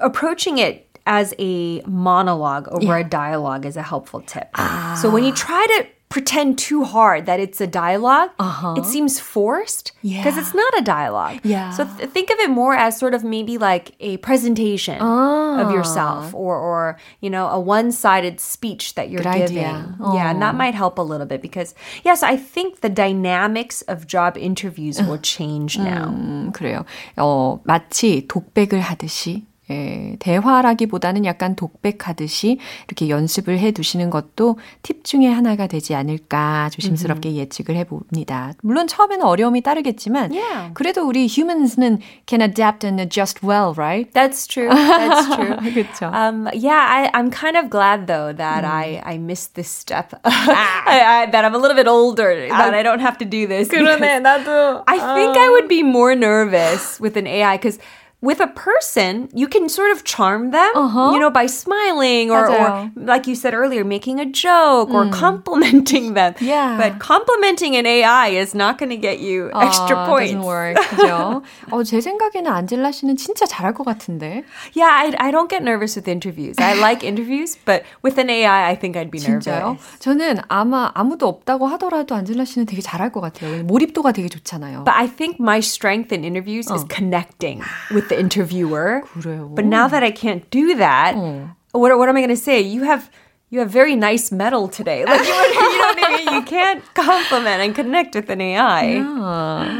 approaching 0.00 0.58
it 0.58 0.98
as 1.06 1.32
a 1.38 1.80
monologue 1.86 2.68
over 2.68 2.98
yeah. 2.98 2.98
a 2.98 3.04
dialogue 3.04 3.64
is 3.64 3.76
a 3.76 3.82
helpful 3.82 4.20
tip. 4.20 4.50
Ah. 4.54 4.98
So 5.00 5.08
when 5.08 5.22
you 5.22 5.32
try 5.32 5.64
to 5.78 5.86
pretend 6.12 6.58
too 6.58 6.84
hard 6.84 7.26
that 7.26 7.38
it's 7.38 7.60
a 7.60 7.66
dialog 7.66 8.30
uh-huh. 8.38 8.74
it 8.78 8.84
seems 8.86 9.20
forced 9.20 9.92
because 10.02 10.36
yeah. 10.36 10.40
it's 10.40 10.54
not 10.54 10.72
a 10.78 10.82
dialogue. 10.82 11.38
Yeah. 11.44 11.70
So 11.70 11.84
th- 11.84 12.08
think 12.10 12.30
of 12.30 12.38
it 12.38 12.48
more 12.48 12.74
as 12.74 12.98
sort 12.98 13.12
of 13.12 13.24
maybe 13.24 13.58
like 13.58 13.92
a 14.00 14.16
presentation 14.18 14.96
oh. 15.00 15.60
of 15.60 15.70
yourself 15.70 16.34
or 16.34 16.56
or 16.56 16.98
you 17.20 17.28
know 17.28 17.48
a 17.48 17.60
one-sided 17.60 18.40
speech 18.40 18.94
that 18.94 19.10
you're 19.10 19.22
Good 19.22 19.48
giving. 19.48 19.96
Oh. 20.00 20.16
Yeah, 20.16 20.30
and 20.30 20.40
that 20.40 20.54
might 20.54 20.74
help 20.74 20.98
a 20.98 21.02
little 21.02 21.26
bit 21.26 21.42
because 21.42 21.74
yes, 22.04 22.22
I 22.22 22.36
think 22.36 22.80
the 22.80 22.88
dynamics 22.88 23.82
of 23.82 24.06
job 24.06 24.38
interviews 24.38 25.02
will 25.02 25.18
change 25.18 25.78
now. 25.78 26.08
음, 26.08 26.52
그래요. 26.52 26.84
어, 27.16 27.60
마치 27.64 28.26
독백을 28.26 28.80
하듯이 28.80 29.44
예, 29.71 30.17
대화라기보다는 30.19 31.23
약간 31.25 31.55
독백하듯이 31.55 32.59
이렇게 32.87 33.07
연습을 33.07 33.59
해 33.59 33.71
두시는 33.71 34.09
것도 34.09 34.57
팁 34.81 35.05
중에 35.05 35.27
하나가 35.27 35.67
되지 35.67 35.95
않을까 35.95 36.69
조심스럽게 36.71 37.29
mm-hmm. 37.29 37.41
예측을 37.41 37.75
해 37.77 37.85
봅니다. 37.85 38.51
물론 38.61 38.87
처음에는 38.87 39.25
어려움이 39.25 39.61
따르겠지만 39.61 40.31
yeah. 40.33 40.73
그래도 40.73 41.07
우리 41.07 41.27
humans는 41.27 41.99
can 42.27 42.41
adapt 42.41 42.85
and 42.85 43.01
adjust 43.01 43.41
well, 43.41 43.73
right? 43.77 44.11
That's 44.13 44.47
true. 44.47 44.67
That's 44.67 45.35
true. 45.35 45.55
그렇죠. 45.73 46.11
Um, 46.13 46.49
yeah, 46.53 46.83
I, 46.89 47.09
I'm 47.13 47.31
kind 47.31 47.55
of 47.55 47.69
glad 47.69 48.07
though 48.07 48.33
that 48.33 48.65
mm. 48.65 48.69
I, 48.69 49.01
I 49.05 49.17
missed 49.17 49.55
this 49.55 49.69
step. 49.69 50.13
I, 50.25 51.23
I, 51.23 51.31
that 51.31 51.45
I'm 51.45 51.55
a 51.55 51.57
little 51.57 51.77
bit 51.77 51.87
older, 51.87 52.47
that 52.49 52.73
I 52.73 52.83
don't 52.83 52.99
have 52.99 53.17
to 53.19 53.25
do 53.25 53.47
this. 53.47 53.69
그러네, 53.69 54.19
나도. 54.19 54.83
I 54.87 54.99
think 55.15 55.37
I 55.37 55.49
would 55.49 55.69
be 55.69 55.83
more 55.83 56.15
nervous 56.15 56.99
with 56.99 57.15
an 57.15 57.27
AI 57.27 57.55
because 57.55 57.79
with 58.22 58.40
a 58.40 58.48
person, 58.48 59.28
you 59.32 59.46
can 59.46 59.68
sort 59.68 59.92
of 59.92 60.02
charm 60.02 60.50
them, 60.50 60.72
uh-huh. 60.74 61.12
you 61.12 61.20
know, 61.20 61.30
by 61.30 61.46
smiling 61.46 62.32
or, 62.32 62.50
or, 62.50 62.90
like 62.96 63.28
you 63.28 63.36
said 63.36 63.54
earlier, 63.54 63.84
making 63.84 64.18
a 64.18 64.26
joke 64.26 64.88
mm. 64.88 64.94
or 64.94 65.12
complimenting 65.12 66.14
them. 66.14 66.34
Yeah. 66.40 66.76
But 66.76 66.98
complimenting 66.98 67.76
an 67.76 67.86
AI 67.86 68.28
is 68.28 68.56
not 68.56 68.76
going 68.76 68.90
to 68.90 68.96
get 68.96 69.20
you 69.20 69.50
extra 69.54 69.96
uh, 69.96 70.06
points. 70.06 70.32
Doesn't 70.32 70.42
work. 70.42 70.76
그죠? 70.76 71.42
어, 71.70 71.84
제 71.84 72.00
생각에는 72.00 72.50
안젤라 72.50 72.90
씨는 72.90 73.16
진짜 73.16 73.46
잘할 73.46 73.72
것 73.72 73.84
같은데. 73.84 74.42
Yeah, 74.74 74.90
I, 74.90 75.14
I 75.18 75.30
don't 75.30 75.48
get 75.48 75.62
nervous 75.62 75.94
with 75.94 76.08
interviews. 76.08 76.56
I 76.58 76.74
like 76.74 77.04
interviews, 77.04 77.56
but 77.64 77.84
with 78.02 78.18
an 78.18 78.30
AI, 78.30 78.68
I 78.68 78.74
think 78.74 78.96
I'd 78.96 79.12
be 79.12 79.20
진짜요? 79.20 79.78
nervous. 79.78 79.98
저는 80.00 80.40
아마 80.48 80.90
아무도 80.94 81.28
없다고 81.28 81.68
하더라도 81.68 82.16
안젤라 82.16 82.44
씨는 82.44 82.66
되게 82.66 82.82
잘할 82.82 83.12
것 83.12 83.20
같아요. 83.20 83.62
몰입도가 83.62 84.10
되게 84.10 84.28
좋잖아요. 84.28 84.84
But 84.84 84.96
I 84.96 85.06
think 85.06 85.38
my 85.38 85.58
strength 85.58 86.12
in 86.12 86.24
interviews 86.24 86.68
어. 86.68 86.74
is 86.74 86.84
connecting 86.90 87.62
with 87.94 88.08
the 88.12 88.18
interviewer. 88.18 89.02
그래요. 89.14 89.54
But 89.54 89.64
now 89.64 89.88
that 89.88 90.02
I 90.02 90.10
can't 90.10 90.48
do 90.50 90.74
that, 90.76 91.14
어. 91.16 91.50
what 91.72 91.96
what 91.98 92.08
am 92.08 92.16
I 92.16 92.20
going 92.20 92.28
to 92.30 92.36
say? 92.36 92.60
You 92.60 92.84
have 92.84 93.08
you 93.50 93.60
have 93.60 93.70
very 93.70 93.96
nice 93.96 94.30
metal 94.30 94.68
today. 94.68 95.04
Like 95.06 95.24
you, 95.24 95.32
you 95.32 95.78
know 95.80 95.88
what 95.88 96.04
I 96.04 96.16
mean? 96.18 96.34
You 96.34 96.42
can't 96.42 96.82
compliment 96.94 97.62
and 97.64 97.74
connect 97.74 98.14
with 98.14 98.28
an 98.28 98.40
AI. 98.42 99.00
Yeah. 99.00 99.04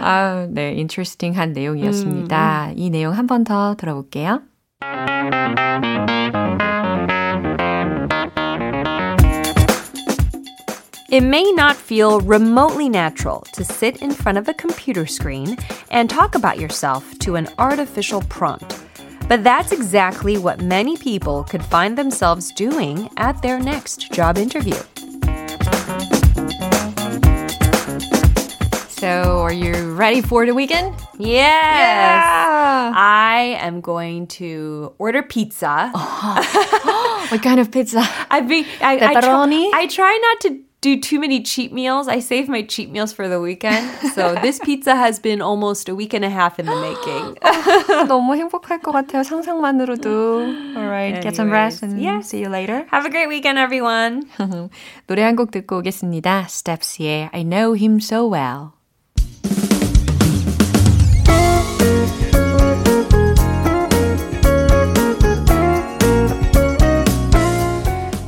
아, 0.02 0.46
네, 0.50 0.72
interesting한 0.78 1.52
내용이었습니다. 1.52 2.68
음. 2.70 2.74
이 2.78 2.88
내용 2.90 3.12
한 3.12 3.26
번 3.26 3.44
더 3.44 3.74
들어볼게요. 3.76 4.40
It 11.13 11.21
may 11.21 11.51
not 11.51 11.75
feel 11.75 12.21
remotely 12.21 12.89
natural 12.89 13.41
to 13.53 13.63
sit 13.63 14.01
in 14.01 14.11
front 14.11 14.39
of 14.39 14.49
a 14.49 14.53
computer 14.55 15.05
screen 15.05 15.57
and 15.91 16.09
talk 16.09 16.33
about 16.33 16.59
yourself 16.59 17.19
to 17.19 17.35
an 17.35 17.49
artificial 17.59 18.21
prompt. 18.29 18.83
But 19.29 19.43
that's 19.43 19.71
exactly 19.71 20.39
what 20.39 20.61
many 20.61 20.97
people 20.97 21.43
could 21.43 21.63
find 21.63 21.95
themselves 21.95 22.51
doing 22.53 23.11
at 23.17 23.39
their 23.43 23.59
next 23.59 24.11
job 24.11 24.39
interview. 24.39 24.73
So, 28.87 29.41
are 29.43 29.53
you 29.53 29.93
ready 29.93 30.21
for 30.21 30.47
the 30.47 30.55
weekend? 30.55 30.95
Yes. 31.19 31.45
Yeah. 31.77 32.91
I 32.95 33.55
am 33.59 33.81
going 33.81 34.25
to 34.39 34.95
order 34.97 35.21
pizza. 35.21 35.91
Uh-huh. 35.93 37.27
what 37.29 37.43
kind 37.43 37.59
of 37.59 37.71
pizza? 37.71 38.01
I've 38.31 38.47
been 38.47 38.65
I? 38.81 38.93
I, 38.95 39.21
try, 39.21 39.71
I 39.75 39.85
try 39.85 40.19
not 40.19 40.39
to 40.41 40.63
do 40.82 41.00
too 41.00 41.18
many 41.18 41.42
cheat 41.42 41.72
meals. 41.72 42.06
I 42.06 42.20
save 42.20 42.48
my 42.48 42.62
cheat 42.62 42.90
meals 42.90 43.12
for 43.12 43.28
the 43.28 43.40
weekend. 43.40 43.90
So 44.14 44.34
this 44.40 44.60
pizza 44.60 44.94
has 44.94 45.18
been 45.18 45.42
almost 45.42 45.88
a 45.88 45.94
week 45.94 46.14
and 46.14 46.24
a 46.24 46.30
half 46.30 46.58
in 46.60 46.66
the 46.66 46.76
making. 46.76 47.34
너무 48.06 48.36
행복할 48.36 48.80
것 48.80 48.92
같아요. 48.92 49.22
상상만으로도. 49.22 50.76
Alright, 50.76 51.20
get 51.20 51.34
some 51.34 51.50
rest 51.50 51.82
and 51.82 52.00
yeah. 52.00 52.20
see 52.20 52.38
you 52.38 52.48
later. 52.48 52.86
Have 52.90 53.06
a 53.06 53.10
great 53.10 53.28
weekend, 53.28 53.58
everyone. 53.58 54.28
노래 55.06 55.22
한 55.22 55.34
곡 55.34 55.50
듣고 55.50 55.78
오겠습니다. 55.78 56.46
Steps의 56.48 57.30
I 57.32 57.42
Know 57.42 57.74
Him 57.74 57.98
So 57.98 58.30
Well. 58.30 58.72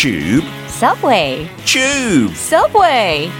Tube. 0.00 0.46
Subway. 0.68 1.48
Tube. 1.66 2.32
Subway. 2.32 3.32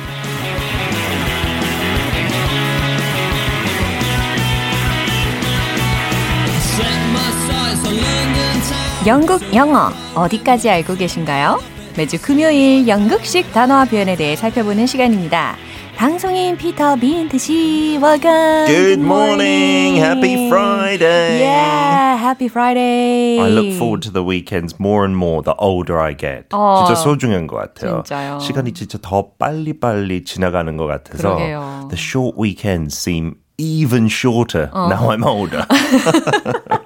영국 9.07 9.55
영어 9.55 9.93
어디까지 10.17 10.69
알고 10.69 10.97
계신가요? 10.97 11.61
매주 11.97 12.21
금요일 12.21 12.89
영국식 12.89 13.53
단어와 13.53 13.85
표현에 13.85 14.17
대해 14.17 14.35
살펴보는 14.35 14.89
시간입니다. 14.89 15.57
방송인 15.98 16.58
피터 16.58 16.96
빈트 16.98 17.38
씨, 17.38 17.98
welcome. 18.02 18.66
Good 18.68 19.00
morning. 19.00 19.96
Happy 19.98 20.48
Friday. 20.50 21.40
Yeah, 21.42 22.18
happy 22.18 22.48
Friday. 22.48 23.40
I 23.40 23.48
look 23.50 23.74
forward 23.78 24.02
to 24.04 24.12
the 24.12 24.24
weekends 24.24 24.80
more 24.80 25.06
and 25.06 25.16
more 25.16 25.42
the 25.44 25.56
older 25.60 26.00
I 26.00 26.14
get. 26.16 26.48
어, 26.52 26.86
진짜 26.86 26.96
소중한 27.02 27.48
것 27.48 27.56
같아요. 27.58 28.04
진짜요. 28.04 28.40
시간이 28.40 28.74
진짜 28.74 28.98
더 29.02 29.30
빨리빨리 29.40 30.26
지나가는 30.26 30.76
것 30.78 30.88
같아서 30.88 31.36
그러게요. 31.36 31.88
the 31.90 31.98
short 31.98 32.38
weekends 32.38 32.98
seem 32.98 33.36
even 33.58 34.08
shorter 34.08 34.70
now 34.74 35.10
I'm 35.10 35.24
older. 35.24 35.66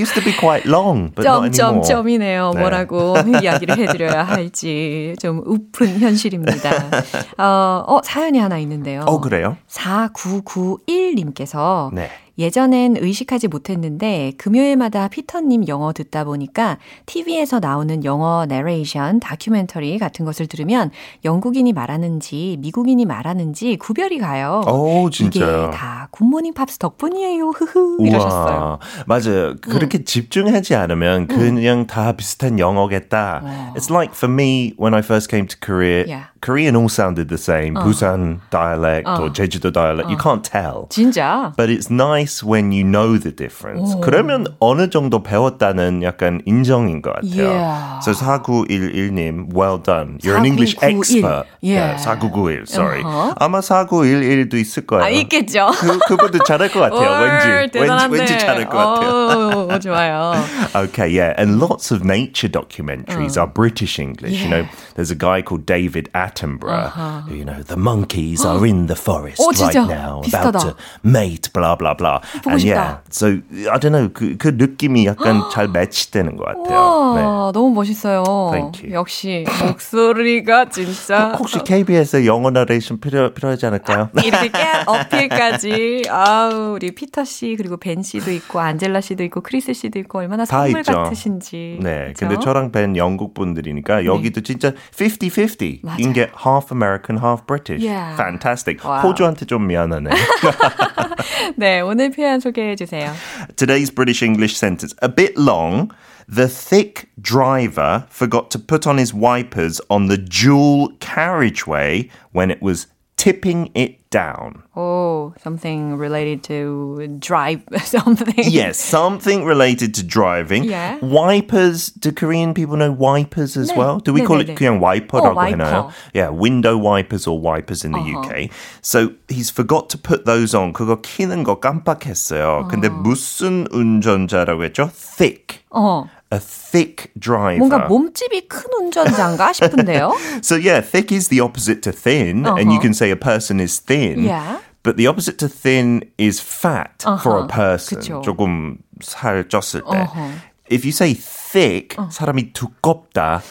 used 0.00 0.14
to 0.14 0.22
be 0.22 0.32
quite 0.32 0.64
long, 0.68 1.10
but 1.14 1.24
not 1.26 1.44
anymore. 1.46 1.50
점점점이네요. 1.82 2.52
네. 2.54 2.60
뭐라고 2.60 3.14
이야기를 3.42 3.76
해드려야 3.78 4.22
할지 4.24 5.14
좀 5.20 5.42
우픈 5.44 5.98
현실입니다. 5.98 6.70
어, 7.38 7.84
어, 7.86 8.00
사연이 8.04 8.38
하나 8.38 8.58
있는데요. 8.58 9.02
어, 9.06 9.20
그래요? 9.20 9.56
4991님께서 9.68 11.90
네. 11.92 12.10
예전엔 12.38 12.96
의식하지 12.98 13.48
못했는데 13.48 14.32
금요일마다 14.36 15.08
피터님 15.08 15.68
영어 15.68 15.92
듣다 15.92 16.24
보니까 16.24 16.78
TV에서 17.06 17.60
나오는 17.60 18.04
영어 18.04 18.46
내레이션, 18.46 19.20
다큐멘터리 19.20 19.98
같은 19.98 20.24
것을 20.24 20.46
들으면 20.46 20.90
영국인이 21.24 21.72
말하는지 21.72 22.56
미국인이 22.60 23.04
말하는지 23.04 23.76
구별이 23.76 24.18
가요. 24.18 24.62
오, 24.66 25.08
진짜요? 25.10 25.68
이게 25.68 25.76
다 25.76 26.08
굿모닝 26.10 26.54
팝스 26.54 26.78
덕분이에요. 26.78 27.50
흐흐 27.50 27.98
이러셨어요. 28.00 28.78
음. 28.82 29.02
맞아요. 29.06 29.56
그렇게 29.60 30.04
집중하지 30.04 30.74
않으면 30.74 31.26
그냥 31.26 31.86
다 31.86 32.12
비슷한 32.12 32.58
영어겠다. 32.58 33.72
It's 33.74 33.90
like 33.90 34.14
for 34.14 34.32
me 34.32 34.72
when 34.78 34.94
I 34.94 35.00
first 35.00 35.30
came 35.30 35.46
to 35.48 35.56
Korea, 35.60 36.04
Yeah. 36.06 36.26
Korean 36.41 36.75
all 36.75 36.89
sounded 36.89 37.29
the 37.29 37.37
same. 37.37 37.75
Busan 37.75 38.39
dialect 38.49 39.07
or 39.07 39.29
Jeju-do 39.29 39.71
dialect. 39.71 40.09
You 40.09 40.17
can't 40.17 40.43
tell. 40.43 40.87
진짜. 40.89 41.53
But 41.55 41.69
it's 41.69 41.89
nice 41.89 42.43
when 42.43 42.71
you 42.71 42.83
know 42.83 43.17
the 43.17 43.31
difference. 43.31 43.95
그러면 44.01 44.47
어느 44.59 44.89
정도 44.89 45.21
배웠다는 45.23 46.01
약간 46.03 46.41
인정인 46.45 47.01
것 47.01 47.13
같아요. 47.15 47.51
Yeah. 47.51 47.99
So 48.01 48.13
4911님, 48.13 49.53
well 49.53 49.77
done. 49.77 50.19
You're 50.23 50.37
an 50.37 50.45
English 50.45 50.75
4991. 50.75 51.21
expert. 51.21 51.47
Yeah. 51.61 51.97
4991, 51.97 52.65
sorry. 52.65 53.03
Uh-huh. 53.03 53.33
아마 53.39 53.61
4911도 53.61 54.55
있을 54.55 54.85
거예요. 54.87 55.03
아, 55.03 55.09
있겠죠. 55.09 55.71
그, 55.77 55.99
그분도 56.07 56.39
잘할 56.45 56.71
것 56.71 56.79
같아요. 56.79 57.21
올, 57.21 57.29
왠지. 57.29 57.47
왠지, 57.47 57.71
대단한데. 57.71 58.17
왠지 58.17 58.39
잘할 58.39 58.69
것 58.69 58.77
같아요. 58.77 59.67
오, 59.69 59.79
좋아요. 59.79 60.33
Okay, 60.75 61.07
yeah. 61.07 61.33
And 61.37 61.59
lots 61.59 61.91
of 61.91 62.03
nature 62.03 62.49
documentaries 62.49 63.37
are 63.37 63.47
British 63.47 63.99
English. 63.99 64.41
You 64.41 64.49
know, 64.49 64.67
there's 64.95 65.11
a 65.11 65.15
guy 65.15 65.41
called 65.41 65.65
David 65.65 66.09
Attenborough 66.15 66.31
who, 66.42 67.34
you 67.34 67.44
know, 67.44 67.62
the 67.62 67.76
monkeys 67.76 68.44
are 68.44 68.64
in 68.66 68.86
the 68.86 68.96
forest 68.96 69.40
어, 69.40 69.50
right 69.50 69.88
now, 69.88 70.20
비슷하다. 70.22 70.48
about 70.48 70.60
to 70.60 70.76
mate, 71.04 71.52
blah, 71.52 71.76
blah, 71.76 71.94
blah. 71.94 72.20
보고 72.42 72.50
and 72.50 72.60
싶다. 72.62 72.76
yeah, 72.76 72.98
so 73.10 73.26
I 73.70 73.78
don't 73.78 73.92
know. 73.92 74.08
그, 74.12 74.36
그 74.36 74.48
느낌이 74.56 75.06
약간 75.06 75.42
잘 75.50 75.68
매치되는 75.68 76.36
것 76.36 76.44
같아요. 76.44 76.78
와, 76.78 77.52
너무 77.52 77.70
멋있어요. 77.74 78.24
Thank 78.52 78.84
you. 78.84 78.94
역시 78.94 79.44
목소리가 79.66 80.68
진짜 80.68 81.30
혹시 81.38 81.58
KBS에 81.64 82.26
영어 82.26 82.50
나레이션 82.50 83.00
필요, 83.00 83.32
필요하지 83.32 83.66
않을까요? 83.66 84.10
이렇게 84.24 84.48
깨알 84.48 84.64
어필까지. 84.86 86.04
아우, 86.10 86.74
우리 86.74 86.90
피터 86.94 87.24
씨 87.24 87.54
그리고 87.56 87.76
벤 87.76 88.02
씨도 88.02 88.30
있고 88.32 88.60
안젤라 88.60 89.00
씨도 89.00 89.24
있고 89.24 89.40
크리스 89.40 89.72
씨도 89.72 89.98
있고 90.00 90.18
얼마나 90.18 90.44
다 90.44 90.62
선물 90.62 90.80
있죠. 90.80 90.92
같으신지. 90.92 91.78
네, 91.80 92.08
그죠? 92.08 92.26
근데 92.28 92.40
저랑 92.42 92.72
벤 92.72 92.96
영국 92.96 93.34
분들이니까 93.34 94.04
여기도 94.04 94.40
진짜 94.40 94.72
50-50. 94.96 95.80
You 95.84 95.96
can 95.98 96.12
get 96.15 96.31
half 96.35 96.71
American, 96.71 97.17
half 97.17 97.45
British. 97.45 97.81
Yeah. 97.81 98.15
Fantastic. 98.15 98.83
Wow. 98.83 99.01
호주한테 99.01 99.45
좀 99.45 99.67
미안하네. 99.67 100.11
네, 101.57 101.81
오늘 101.81 102.11
표현 102.11 102.39
소개해 102.39 102.75
주세요. 102.75 103.13
Today's 103.55 103.89
British 103.89 104.23
English 104.23 104.55
sentence, 104.55 104.95
a 105.01 105.09
bit 105.09 105.37
long. 105.37 105.91
The 106.27 106.47
thick 106.47 107.09
driver 107.19 108.05
forgot 108.09 108.51
to 108.51 108.59
put 108.59 108.87
on 108.87 108.97
his 108.97 109.13
wipers 109.13 109.81
on 109.89 110.07
the 110.07 110.17
dual 110.17 110.93
carriageway 110.99 112.09
when 112.31 112.49
it 112.49 112.61
was 112.61 112.87
tipping 113.21 113.69
it 113.75 114.09
down. 114.09 114.63
Oh, 114.75 115.33
something 115.43 115.95
related 115.95 116.43
to 116.45 117.05
drive 117.19 117.61
something. 117.83 118.33
Yes, 118.49 118.79
something 118.79 119.45
related 119.45 119.93
to 119.95 120.03
driving. 120.03 120.63
Yeah. 120.63 120.97
Wipers. 121.01 121.89
Do 121.91 122.11
Korean 122.11 122.55
people 122.55 122.77
know 122.77 122.91
wipers 122.91 123.55
as 123.57 123.69
네. 123.71 123.77
well? 123.77 123.99
Do 123.99 124.11
we 124.11 124.25
call 124.25 124.37
네, 124.37 124.45
네, 124.45 124.49
it 124.49 124.51
네. 124.51 124.55
그냥 124.55 124.81
와이퍼라고 124.81 125.37
어, 125.37 125.43
해나요? 125.45 125.85
와이퍼. 125.85 125.91
Yeah, 126.15 126.29
window 126.29 126.77
wipers 126.77 127.27
or 127.27 127.39
wipers 127.39 127.85
in 127.85 127.91
the 127.91 128.01
UK. 128.01 128.49
So 128.81 129.13
he's 129.29 129.51
forgot 129.51 129.89
to 129.89 129.97
put 129.99 130.25
those 130.25 130.55
on. 130.55 130.73
그거 130.73 131.01
키는 131.01 131.43
거 131.43 131.59
깜빡했어요. 131.59 132.67
근데 132.69 132.89
무슨 132.89 133.67
운전자라고 133.71 134.63
했죠? 134.63 134.89
Thick. 134.91 135.61
어. 135.69 136.07
A 136.35 136.39
thick 136.39 137.11
driver. 137.19 137.57
뭔가 137.59 137.87
몸집이 137.87 138.47
큰 138.47 138.63
운전자인가 138.79 139.51
싶은데요. 139.53 140.13
So 140.41 140.55
yeah, 140.55 140.79
thick 140.79 141.11
is 141.11 141.27
the 141.27 141.41
opposite 141.41 141.81
to 141.83 141.91
thin, 141.91 142.45
and 142.45 142.71
you 142.71 142.79
Uh-huh. 142.79 142.81
can 142.81 142.93
say 142.93 143.11
a 143.11 143.17
person 143.19 143.59
is 143.59 143.79
thin. 143.81 144.23
Yeah. 144.23 144.59
But 144.83 144.95
the 144.95 145.07
opposite 145.07 145.37
to 145.39 145.49
thin 145.49 146.03
is 146.17 146.39
fat 146.39 147.03
for 147.21 147.37
a 147.43 147.47
person. 147.47 147.99
그쵸. 147.99 148.21
조금 148.23 148.77
살 149.01 149.43
쪘을 149.49 149.83
때. 149.83 150.07
Uh-huh. 150.07 150.31
If 150.71 150.85
you 150.85 150.93
say 150.93 151.13
thick, 151.13 151.97
사람이 152.09 152.53
두껍다. 152.53 153.43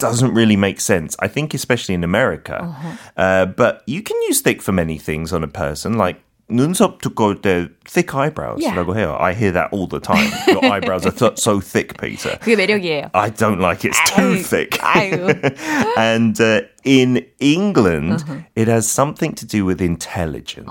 Doesn't 0.00 0.34
really 0.34 0.56
make 0.56 0.80
sense. 0.80 1.14
I 1.22 1.28
think, 1.28 1.54
especially 1.54 1.94
in 1.94 2.02
America. 2.02 2.66
Uh, 3.16 3.46
but 3.46 3.82
you 3.86 4.02
can 4.02 4.18
use 4.28 4.42
thick 4.42 4.60
for 4.60 4.72
many 4.72 4.98
things 4.98 5.32
on 5.32 5.44
a 5.44 5.48
person, 5.48 5.94
like 5.96 6.18
눈썹 6.48 7.00
두꺼울 7.00 7.40
때 7.40 7.68
thick 7.88 8.12
eyebrows.라고 8.14 8.96
해요. 8.98 9.16
I 9.18 9.32
hear 9.34 9.50
that 9.54 9.70
all 9.72 9.88
the 9.88 9.98
time. 9.98 10.28
Your 10.46 10.62
eyebrows 10.70 11.06
are 11.06 11.10
th- 11.16 11.38
so 11.40 11.58
thick, 11.58 11.96
Peter. 11.98 12.36
그게 12.38 12.54
매력이에요. 12.54 13.08
I 13.14 13.30
don't 13.30 13.60
like 13.60 13.82
it. 13.88 13.96
It's 13.96 14.14
too 14.14 14.36
아유, 14.36 14.42
thick. 14.44 14.78
아유. 14.82 15.32
and 15.96 16.38
uh, 16.40 16.60
in 16.84 17.24
England, 17.40 18.24
it 18.54 18.68
has 18.68 18.86
something 18.86 19.34
to 19.36 19.46
do 19.46 19.64
with 19.64 19.80
intelligence. 19.80 20.68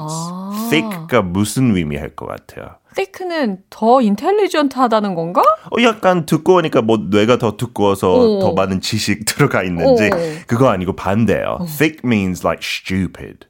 thick가 0.70 1.24
무슨 1.24 1.76
의미할 1.76 2.10
것 2.16 2.28
같아요? 2.28 2.78
Thick는 2.99 3.63
더 3.71 4.01
인텔리전트하다는 4.01 5.15
건가? 5.15 5.41
어, 5.71 5.83
약간 5.83 6.27
두꺼우니까 6.27 6.83
뭐 6.83 6.99
뇌가 7.11 7.39
더 7.39 7.57
두꺼워서 7.57 8.13
오. 8.13 8.41
더 8.41 8.53
많은 8.55 8.81
지식 8.81 9.25
들어가 9.27 9.63
있는지 9.63 10.07
오. 10.13 10.17
그거 10.49 10.69
아니고 10.69 10.97
반대예요. 10.97 11.59
thick 11.79 12.01
means 12.05 12.45
like 12.45 12.61
stupid. 12.61 13.47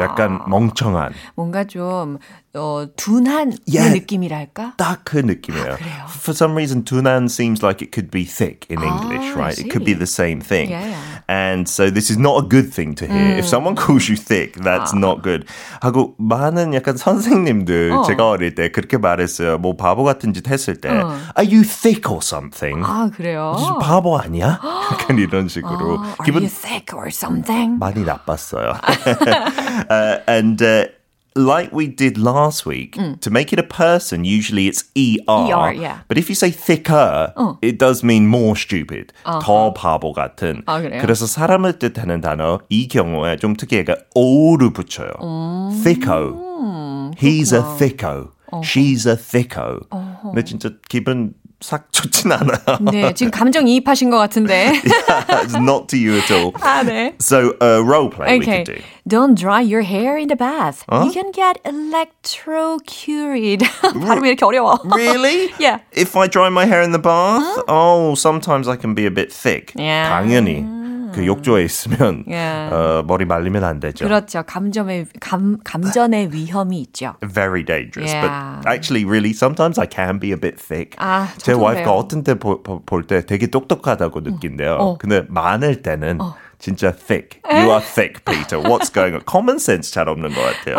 약간 0.00 0.40
멍청한. 0.48 1.12
뭔가 1.36 1.62
좀 1.64 2.18
어, 2.52 2.84
둔한 2.96 3.52
Yeah. 3.70 3.94
느낌이랄까? 3.94 4.74
딱 4.76 5.04
그 5.04 5.18
느낌이에요. 5.18 5.76
그래요? 5.78 6.04
For 6.10 6.34
some 6.34 6.52
reason, 6.54 6.82
둔한 6.84 7.26
seems 7.30 7.62
like 7.62 7.80
it 7.80 7.92
could 7.94 8.10
be 8.10 8.24
thick 8.24 8.66
in 8.68 8.82
English, 8.82 9.22
I 9.36 9.38
right? 9.38 9.58
It 9.58 9.70
could 9.70 9.84
be 9.84 9.94
the 9.94 10.06
same 10.10 10.40
thing. 10.42 10.68
Yeah, 10.70 10.82
yeah. 10.82 11.22
And 11.30 11.68
so 11.70 11.90
this 11.94 12.10
is 12.10 12.18
not 12.18 12.42
a 12.42 12.46
good 12.48 12.74
thing 12.74 12.96
to 12.98 13.06
hear. 13.06 13.38
If 13.38 13.46
someone 13.46 13.76
calls 13.78 14.08
you 14.10 14.16
thick, 14.18 14.58
that's 14.58 14.90
not 14.92 15.22
good. 15.22 15.46
하고 15.80 16.16
많은 16.18 16.74
약간 16.74 16.96
선생님들 16.96 17.92
어. 17.92 18.02
제가 18.02 18.28
어릴 18.28 18.56
때 18.56 18.72
그렇게 18.72 18.98
말했어요. 18.98 19.58
뭐 19.58 19.76
바보 19.76 20.02
같은 20.02 20.34
짓 20.34 20.48
했을 20.50 20.74
때, 20.80 20.88
Are 20.90 21.46
you 21.46 21.62
thick 21.62 22.10
or 22.10 22.18
something? 22.20 22.82
아, 22.84 23.10
그래요? 23.14 23.54
바보 23.80 24.18
아니야? 24.18 24.58
약간 24.90 25.18
이런 25.18 25.46
식으로 25.46 26.00
아, 26.00 26.02
Are 26.02 26.24
기분 26.24 26.42
you 26.42 26.50
thick 26.50 26.90
or 26.98 27.10
something? 27.14 27.78
많이 27.78 28.02
나빴어요. 28.02 28.74
uh, 29.88 30.18
and 30.26 30.60
uh, 30.60 30.86
like 31.35 31.73
we 31.73 31.87
did 31.87 32.17
last 32.17 32.65
week, 32.65 32.95
to 33.19 33.29
make 33.29 33.51
it 33.51 33.59
a 33.59 33.63
person, 33.63 34.23
usually 34.23 34.67
it's 34.67 34.85
ER. 34.95 35.51
ER, 35.51 35.73
yeah. 35.73 35.99
But 36.07 36.17
if 36.17 36.29
you 36.29 36.35
say 36.35 36.49
thicker, 36.49 37.33
it 37.61 37.77
does 37.77 38.03
mean 38.03 38.27
more 38.27 38.55
stupid. 38.55 39.11
더 39.23 39.73
바보 39.73 40.13
같은. 40.13 40.63
아, 40.65 40.79
그래요? 40.79 41.01
그래서 41.01 41.25
사람을 41.25 41.79
뜻하는 41.79 42.21
단어 42.21 42.59
이 42.69 42.87
경우에 42.87 43.35
좀 43.35 43.55
특이하게 43.55 43.95
O를 44.15 44.71
붙여요. 44.71 45.11
Thicko. 45.83 47.11
He's 47.17 47.51
a 47.51 47.61
thicko. 47.77 48.31
She's 48.63 49.05
a 49.05 49.17
thicko. 49.17 49.81
근데 50.21 50.43
진짜 50.45 50.69
기분 50.87 51.33
싹 51.61 51.91
좋진 51.91 52.31
않아요. 52.31 52.59
네, 52.91 53.13
지금 53.13 53.31
감정 53.31 53.67
이입하신 53.67 54.09
것 54.11 54.17
같은데. 54.17 54.73
It's 54.83 55.55
not 55.55 55.87
to 55.87 55.97
you 55.97 56.17
at 56.17 56.29
all. 56.31 56.51
아, 56.61 56.83
네. 56.83 57.13
So 57.19 57.53
a 57.61 57.81
role 57.81 58.09
play 58.09 58.37
we 58.37 58.43
Okay. 58.45 58.63
could 58.63 58.75
do. 58.75 58.81
Don't 59.07 59.35
dry 59.35 59.61
your 59.61 59.81
hair 59.81 60.17
in 60.17 60.27
the 60.27 60.35
bath. 60.35 60.83
You 60.91 61.11
can 61.11 61.31
get 61.31 61.57
electrocuted. 61.65 63.63
발음이 63.81 64.29
이렇게 64.29 64.45
어려워. 64.45 64.79
Really? 64.95 65.49
Yeah. 65.59 65.79
If 65.93 66.15
I 66.15 66.27
dry 66.27 66.49
my 66.49 66.65
hair 66.65 66.81
in 66.81 66.91
the 66.91 66.99
bath, 67.01 67.63
oh, 67.67 68.15
sometimes 68.15 68.67
I 68.67 68.75
can 68.75 68.93
be 68.93 69.05
a 69.05 69.11
bit 69.11 69.31
thick. 69.31 69.73
Yeah. 69.75 70.09
당연히. 70.09 70.65
그 71.12 71.26
욕조에 71.26 71.64
있으면 71.64 72.24
Yeah. 72.26 72.74
어, 72.74 73.02
머리 73.06 73.24
말리면 73.24 73.64
안 73.64 73.80
되죠. 73.80 74.04
그렇죠. 74.04 74.42
감점의 74.42 75.06
감 75.20 75.58
감전의 75.64 76.32
위험이 76.32 76.80
있죠. 76.82 77.14
Very 77.22 77.64
dangerous. 77.64 78.12
Yeah. 78.12 78.60
But 78.62 78.66
actually, 78.66 79.04
really, 79.04 79.32
sometimes 79.32 79.78
I 79.78 79.86
can 79.86 80.18
be 80.18 80.32
a 80.32 80.36
bit 80.36 80.56
thick. 80.58 80.96
아, 80.98 81.28
제 81.38 81.52
와이프가. 81.52 81.90
어떤 81.92 82.22
때 82.24 82.34
볼 82.34 83.06
때 83.06 83.24
되게 83.24 83.46
똑똑하다고 83.46 84.20
느낀대요. 84.20 84.76
어. 84.80 84.98
근데 84.98 85.22
많을 85.28 85.82
때는 85.82 86.18
진짜 86.58 86.92
thick. 86.92 87.40
You 87.50 87.70
are 87.70 87.80
thick, 87.80 88.24
Peter. 88.24 88.58
What's 88.60 88.90
going 88.92 89.14
on? 89.14 89.22
Common 89.24 89.56
sense 89.58 89.90
잘 89.90 90.08
없는 90.08 90.28
것 90.34 90.40
같아요. 90.40 90.76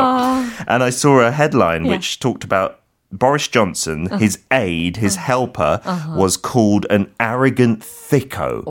And 0.70 0.84
I 0.84 0.90
saw 0.90 1.20
a 1.22 1.32
headline 1.32 1.86
Yeah. 1.86 1.98
which 1.98 2.20
talked 2.20 2.44
about 2.46 2.81
Boris 3.13 3.47
Johnson, 3.47 4.09
his 4.19 4.41
aide, 4.51 4.97
his 4.97 5.17
helper, 5.17 5.81
was 6.17 6.37
called 6.37 6.87
an 6.91 7.07
arrogant 7.21 7.81
thicko. 7.81 8.65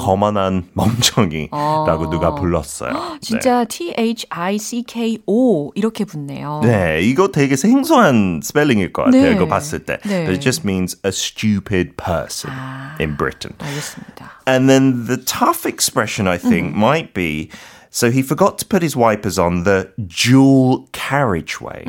거만한 0.00 0.64
멍청이라고 0.72 2.10
누가 2.10 2.34
불렀어요. 2.34 2.90
네. 2.90 3.20
진짜 3.20 3.64
T 3.68 3.92
H 3.96 4.26
I 4.30 4.56
C 4.56 4.82
K 4.82 5.18
O 5.26 5.70
이렇게 5.74 6.06
붙네요. 6.06 6.62
네, 6.64 7.02
이거 7.02 7.28
되게 7.28 7.54
생소한 7.54 8.40
스펠링일 8.42 8.94
것 8.94 9.04
같아요. 9.04 9.22
네. 9.22 9.32
이거 9.32 9.46
봤을 9.46 9.80
때. 9.80 9.98
네. 10.04 10.24
But 10.24 10.32
it 10.32 10.40
just 10.40 10.64
means 10.64 10.96
a 11.04 11.12
stupid 11.12 11.96
person 11.98 12.50
in 12.98 13.16
Britain. 13.16 13.54
알겠습니다. 13.58 14.40
And 14.48 14.70
then 14.70 15.04
the 15.04 15.18
tough 15.18 15.66
expression, 15.66 16.26
I 16.26 16.38
think, 16.38 16.74
might 16.74 17.12
be 17.12 17.50
so 17.96 18.10
he 18.10 18.22
forgot 18.22 18.58
to 18.58 18.64
put 18.66 18.82
his 18.82 18.96
wipers 18.96 19.38
on 19.38 19.64
the 19.64 19.90
dual 20.08 20.88
carriageway. 20.92 21.84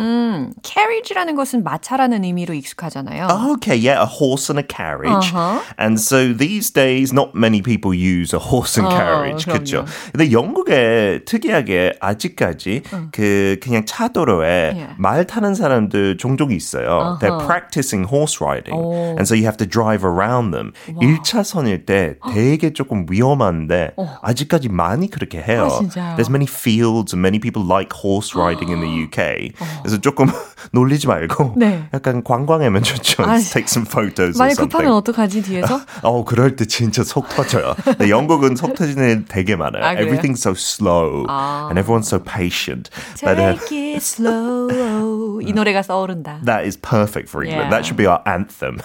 carriage라는 0.63 1.35
것은 1.35 1.63
마차라는 1.63 2.23
의미로 2.23 2.53
익숙하잖아요. 2.53 3.27
Okay, 3.55 3.75
yeah, 3.77 4.01
a 4.01 4.05
horse 4.05 4.49
and 4.49 4.59
a 4.59 4.63
carriage. 4.63 5.31
Uh-huh. 5.33 5.61
And 5.77 5.99
so 5.99 6.33
these 6.33 6.71
days, 6.71 7.13
not 7.13 7.33
many 7.35 7.61
people 7.61 7.93
use 7.93 8.33
a 8.33 8.39
horse 8.39 8.77
and 8.77 8.87
어, 8.87 8.91
carriage, 8.91 9.45
그럼요. 9.45 9.63
그렇죠? 9.63 9.85
근데 10.11 10.31
영국에 10.31 11.21
특이하게 11.25 11.93
아직까지 12.01 12.81
그 13.11 13.57
그냥 13.61 13.85
차도로에 13.85 14.73
Yeah. 14.73 14.95
말 14.97 15.25
타는 15.25 15.55
사람들 15.55 16.17
종종 16.17 16.51
있어요. 16.51 17.17
They're 17.21 17.45
practicing 17.45 18.07
horse 18.07 18.39
riding, 18.41 18.75
and 19.17 19.23
so 19.27 19.35
you 19.35 19.43
have 19.45 19.57
to 19.57 19.65
drive 19.65 20.03
around 20.03 20.51
them. 20.51 20.71
1차선일 20.87 21.85
때 21.85 22.15
되게 22.33 22.73
조금 22.73 23.05
위험한데 23.09 23.91
아직까지 24.21 24.69
많이 24.69 25.09
그렇게 25.09 25.41
해요. 25.41 25.67
아, 25.71 25.79
진짜요? 25.97 26.15
There's 26.15 26.29
many 26.29 26.45
fields 26.45 27.13
and 27.13 27.21
many 27.21 27.39
people 27.39 27.63
like 27.63 27.93
horse 27.93 28.35
riding 28.35 28.69
in 28.71 28.79
the 28.81 28.89
UK. 28.89 29.51
그래서 29.81 29.99
조금 30.01 30.27
놀리지 30.71 31.07
말고 31.07 31.55
네. 31.57 31.87
약간 31.93 32.23
관광하면 32.23 32.83
좋죠. 32.83 33.23
아, 33.23 33.37
Take 33.39 33.67
some 33.67 33.85
photos 33.87 34.35
or 34.37 34.43
만약 34.43 34.53
something. 34.57 34.69
급하면 34.69 34.93
어떡하지 34.93 35.41
뒤에서? 35.43 35.81
어, 36.03 36.23
그럴 36.25 36.55
때 36.55 36.65
진짜 36.65 37.03
속 37.03 37.27
터져요. 37.29 37.75
근데 37.83 38.09
영국은 38.09 38.55
속 38.55 38.73
터지는 38.75 39.03
애 39.09 39.25
되게 39.27 39.55
많아요. 39.55 39.83
아, 39.83 39.93
그래요? 39.95 40.07
Everything's 40.07 40.39
so 40.41 40.51
slow 40.51 41.25
and 41.69 41.79
everyone's 41.79 42.07
so 42.07 42.19
patient. 42.19 42.89
But, 43.21 43.39
uh, 43.39 43.55
Take 43.59 43.95
it 43.95 44.03
slow. 44.03 45.39
이 45.41 45.51
노래가 45.53 45.81
떠오른다. 45.81 46.39
that 46.45 46.65
is 46.65 46.77
perfect 46.77 47.29
for 47.29 47.43
England. 47.43 47.69
Yeah. 47.69 47.69
That 47.69 47.85
should 47.85 47.97
be 47.97 48.05
our 48.07 48.21
anthem. 48.25 48.79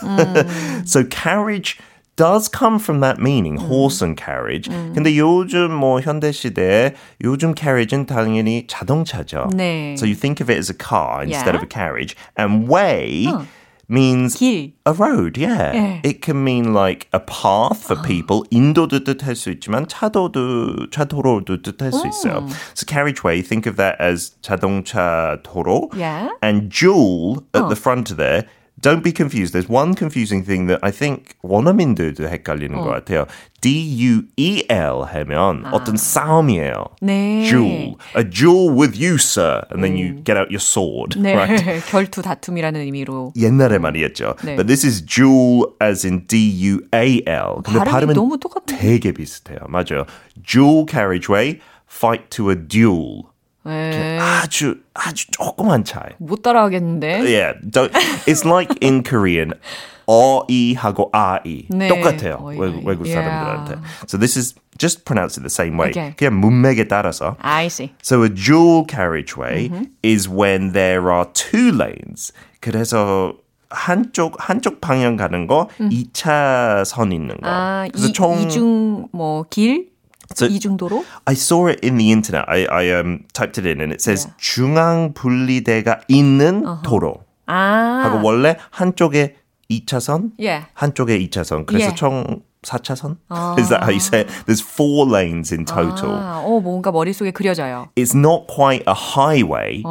so 0.84 1.04
carriage 1.04 1.78
does 2.16 2.48
come 2.48 2.80
from 2.80 2.98
that 3.00 3.20
meaning, 3.20 3.56
horse 3.56 4.02
and 4.02 4.16
carriage. 4.16 4.68
근데 4.68 5.16
요즘 5.16 5.70
뭐 5.70 6.00
현대 6.00 6.32
시대에 6.32 6.94
요즘 7.22 7.54
carriage는 7.54 8.06
당연히 8.06 8.66
자동차죠. 8.66 9.50
네. 9.54 9.94
So 9.96 10.04
you 10.04 10.16
think 10.16 10.40
of 10.40 10.50
it 10.50 10.58
as 10.58 10.68
a 10.68 10.74
car 10.74 11.22
instead 11.22 11.54
Yeah. 11.54 11.58
of 11.58 11.62
a 11.62 11.68
carriage. 11.70 12.16
And 12.36 12.68
way 12.68 13.30
means 13.88 14.34
길. 14.36 14.72
a 14.84 14.92
road, 14.92 15.38
yeah. 15.38 15.72
예. 15.72 16.00
It 16.04 16.20
can 16.20 16.42
mean 16.42 16.74
like 16.74 17.06
a 17.14 17.20
path 17.20 17.86
for 17.86 17.94
people. 18.02 18.42
인도도 18.50 19.04
뜻할 19.04 19.36
수 19.36 19.50
있지만 19.50 19.86
차도도 19.86 20.90
차도로도 20.90 21.62
뜻할 21.62 21.92
수 21.92 22.04
있어요. 22.06 22.48
So 22.74 22.84
carriageway, 22.84 23.42
think 23.42 23.66
of 23.70 23.76
that 23.76 23.96
as 24.00 24.32
자동차 24.42 25.38
도로. 25.44 25.88
Yeah. 25.94 26.30
And 26.42 26.68
dual 26.68 27.44
at 27.54 27.68
the 27.70 27.76
front 27.78 28.10
of 28.10 28.18
there. 28.18 28.44
Don't 28.80 29.02
be 29.02 29.10
confused. 29.10 29.52
There's 29.54 29.68
one 29.68 29.96
confusing 29.96 30.44
thing 30.44 30.68
that 30.68 30.78
I 30.84 30.92
think 30.92 31.34
원어민들도 31.42 32.28
헷갈리는 32.28 32.78
것 32.78 32.86
같아요. 32.86 33.26
D-U-E-L 33.60 35.02
하면 35.02 35.66
어떤 35.72 35.96
싸움이에요. 35.96 36.84
네. 37.02 37.50
Duel. 37.50 37.96
A 38.16 38.22
duel 38.22 38.70
with 38.70 38.96
you, 38.96 39.14
sir. 39.14 39.62
And 39.72 39.82
then 39.82 39.96
you 39.98 40.22
get 40.22 40.38
out 40.38 40.46
your 40.54 40.62
sword. 40.62 41.18
네. 41.18 41.34
Right? 41.34 41.82
결투 41.90 42.22
다툼이라는 42.22 42.80
의미로. 42.80 43.32
옛날에 43.34 43.78
말이었죠. 43.78 44.36
네. 44.44 44.54
But 44.54 44.68
this 44.68 44.86
is 44.86 45.02
dual 45.04 45.74
as 45.82 46.06
in 46.06 46.28
D-U-A-L. 46.28 47.62
근데 47.64 47.80
발음이 47.80 47.90
발음은 47.90 48.14
너무 48.14 48.38
똑같네. 48.38 48.78
되게 48.78 49.10
비슷해요. 49.10 49.58
맞아요. 49.68 50.06
Dual 50.40 50.86
carriageway, 50.88 51.58
fight 51.90 52.30
to 52.30 52.48
a 52.50 52.54
duel. 52.54 53.24
네. 53.65 54.19
아주 54.19 54.77
아주 54.93 55.27
조그만 55.31 55.83
차이. 55.83 56.11
못 56.19 56.41
따라하겠는데. 56.41 57.21
Yeah, 57.21 57.53
don't, 57.69 57.91
it's 58.27 58.45
like 58.45 58.75
in 58.81 59.03
Korean. 59.03 59.53
어이하고 60.05 61.09
아이 61.13 61.65
네. 61.69 61.87
똑같아요. 61.87 62.37
어이, 62.41 62.57
외국. 62.59 62.83
외국 62.85 63.07
Yeah. 63.07 63.23
사람들한테. 63.23 63.81
So 64.07 64.17
this 64.17 64.37
is 64.37 64.53
just 64.77 65.05
pronounce 65.05 65.37
it 65.39 65.43
the 65.43 65.49
same 65.49 65.77
way. 65.79 65.91
Okay. 65.91 66.13
그냥 66.17 66.39
문맥에 66.41 66.87
따라서. 66.89 67.37
I 67.39 67.67
see. 67.67 67.93
So 68.03 68.23
a 68.23 68.29
dual 68.29 68.83
carriageway 68.85 69.69
Mm-hmm. 69.69 69.83
is 70.03 70.27
when 70.27 70.73
there 70.73 71.09
are 71.09 71.25
two 71.33 71.71
lanes. 71.71 72.33
그래서 72.59 73.33
한쪽 73.69 74.35
한쪽 74.39 74.81
방향 74.81 75.15
가는 75.15 75.47
거 75.47 75.69
2차선 75.79 77.13
있는 77.13 77.39
거. 77.39 77.47
음. 77.47 77.49
아, 77.49 77.87
그래서 77.91 78.07
이, 78.09 78.13
총 78.13 78.41
이중 78.41 79.07
뭐 79.13 79.43
길? 79.49 79.87
So- 80.35 80.47
이중도로? 80.47 81.03
I 81.25 81.33
saw 81.33 81.69
it 81.69 81.85
in 81.85 81.97
the 81.97 82.11
internet. 82.11 82.45
I, 82.47 82.65
I 82.65 82.89
um, 82.99 83.25
typed 83.33 83.59
it 83.59 83.67
in 83.67 83.81
and 83.81 83.91
it 83.93 84.01
says 84.01 84.29
중앙 84.37 85.13
분리대가 85.13 86.01
있는 86.07 86.63
도로. 86.83 87.23
아. 87.45 88.03
하고 88.05 88.25
원래 88.25 88.57
한쪽에 88.71 89.35
2차선, 89.69 90.31
예. 90.41 90.65
한쪽에 90.73 91.19
2차선. 91.19 91.65
그래서 91.65 91.91
예. 91.91 91.95
총 91.95 92.41
4차선? 92.62 93.16
Is 93.56 93.68
that 93.70 93.84
how 93.84 93.90
you 93.90 94.00
say 94.00 94.22
it? 94.22 94.28
There's 94.46 94.60
four 94.60 95.06
lanes 95.06 95.52
in 95.52 95.64
total. 95.64 96.10
아, 96.10 96.42
어, 96.44 96.60
뭔가 96.60 96.90
머릿속에 96.90 97.30
그려져요. 97.30 97.88
It's 97.94 98.14
not 98.16 98.48
quite 98.48 98.82
a 98.88 98.94
highway, 98.94 99.82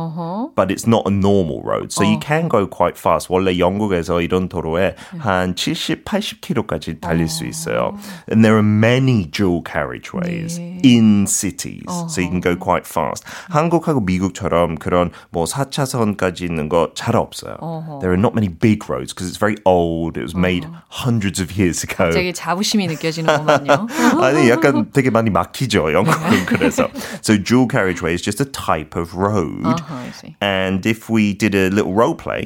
but 0.54 0.70
it's 0.70 0.86
not 0.86 1.08
a 1.08 1.12
normal 1.12 1.62
road. 1.64 1.94
So 1.94 2.04
you 2.04 2.20
can 2.20 2.50
go 2.50 2.68
quite 2.68 2.98
fast. 3.00 3.32
원래 3.32 3.58
영국에서 3.58 4.22
이런 4.22 4.50
도로에 4.50 4.96
한 5.18 5.56
70, 5.56 6.04
80km까지 6.04 7.00
달릴 7.00 7.30
수 7.30 7.46
있어요. 7.46 7.96
And 8.30 8.44
there 8.44 8.56
are 8.58 8.68
many 8.68 9.26
dual 9.32 9.64
carriageways 9.64 10.60
in 10.84 11.26
cities. 11.26 11.88
So 12.10 12.20
you 12.22 12.28
can 12.30 12.42
go 12.42 12.58
quite 12.58 12.86
fast. 12.86 13.24
한국하고 13.50 14.02
미국처럼 14.02 14.76
그런 14.78 15.12
뭐 15.32 15.46
4차선까지 15.46 16.42
있는 16.44 16.68
거 16.68 16.92
잘 16.96 17.16
없어요. 17.16 17.58
There 18.02 18.12
are 18.12 18.20
not 18.20 18.36
many 18.36 18.50
big 18.50 18.90
roads 18.90 19.14
because 19.16 19.30
it's 19.32 19.40
very 19.40 19.56
old. 19.66 20.18
It 20.20 20.24
was 20.24 20.36
made 20.36 20.68
hundreds 20.90 21.40
of 21.42 21.58
years 21.58 21.84
ago. 21.84 22.12
되게 22.12 22.34
자부 22.34 22.58
심이 22.62 22.88
느껴지는구만요. 22.88 23.88
아니 24.22 24.50
약간 24.50 24.92
되게 24.92 25.10
많이 25.10 25.30
막히죠 25.30 25.92
영국은 25.94 26.46
그래서 26.46 26.88
so 27.22 27.38
dual 27.38 27.68
carriageway 27.70 28.14
is 28.14 28.22
just 28.24 28.42
a 28.42 28.46
type 28.52 28.96
of 29.00 29.14
road 29.16 29.66
Uh-huh, 29.66 29.96
I 29.96 30.12
see. 30.12 30.36
and 30.42 30.86
if 30.86 31.10
we 31.10 31.34
did 31.34 31.56
a 31.56 31.70
little 31.70 31.94
role 31.94 32.16
play 32.16 32.46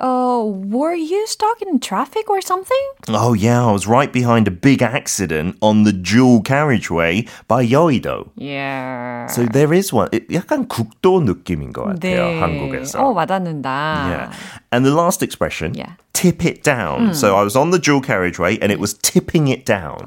Uh, 0.00 0.44
were 0.44 0.92
you 0.92 1.26
stuck 1.26 1.62
in 1.62 1.80
traffic 1.80 2.28
or 2.28 2.42
something? 2.44 2.84
oh 3.08 3.32
yeah 3.32 3.64
I 3.64 3.72
was 3.72 3.86
right 3.88 4.12
behind 4.12 4.46
a 4.46 4.50
big 4.50 4.82
accident 4.82 5.56
on 5.62 5.84
the 5.84 5.92
dual 5.92 6.42
carriageway 6.44 7.24
by 7.48 7.64
Yeouido 7.64 8.28
Yeah. 8.36 9.24
so 9.32 9.46
there 9.48 9.72
is 9.72 9.94
one 9.96 10.08
it, 10.12 10.28
약간 10.28 10.68
국도 10.68 11.24
느낌인 11.24 11.72
것 11.72 11.84
같아요 11.88 12.28
한국에서 12.44 13.00
어, 13.00 13.14
와닿는다. 13.16 13.70
Yeah. 14.12 14.32
And 14.70 14.84
the 14.84 14.92
last 14.92 15.22
expression, 15.24 15.72
Yeah. 15.72 15.96
tip 16.12 16.44
it 16.44 16.62
down. 16.62 17.14
So 17.14 17.36
I 17.36 17.42
was 17.42 17.56
on 17.56 17.70
the 17.72 17.78
dual 17.80 18.02
carriageway 18.04 18.58
and 18.60 18.68
it 18.70 18.78
was 18.78 18.92
tipping 19.00 19.48
it 19.48 19.64
down. 19.64 20.04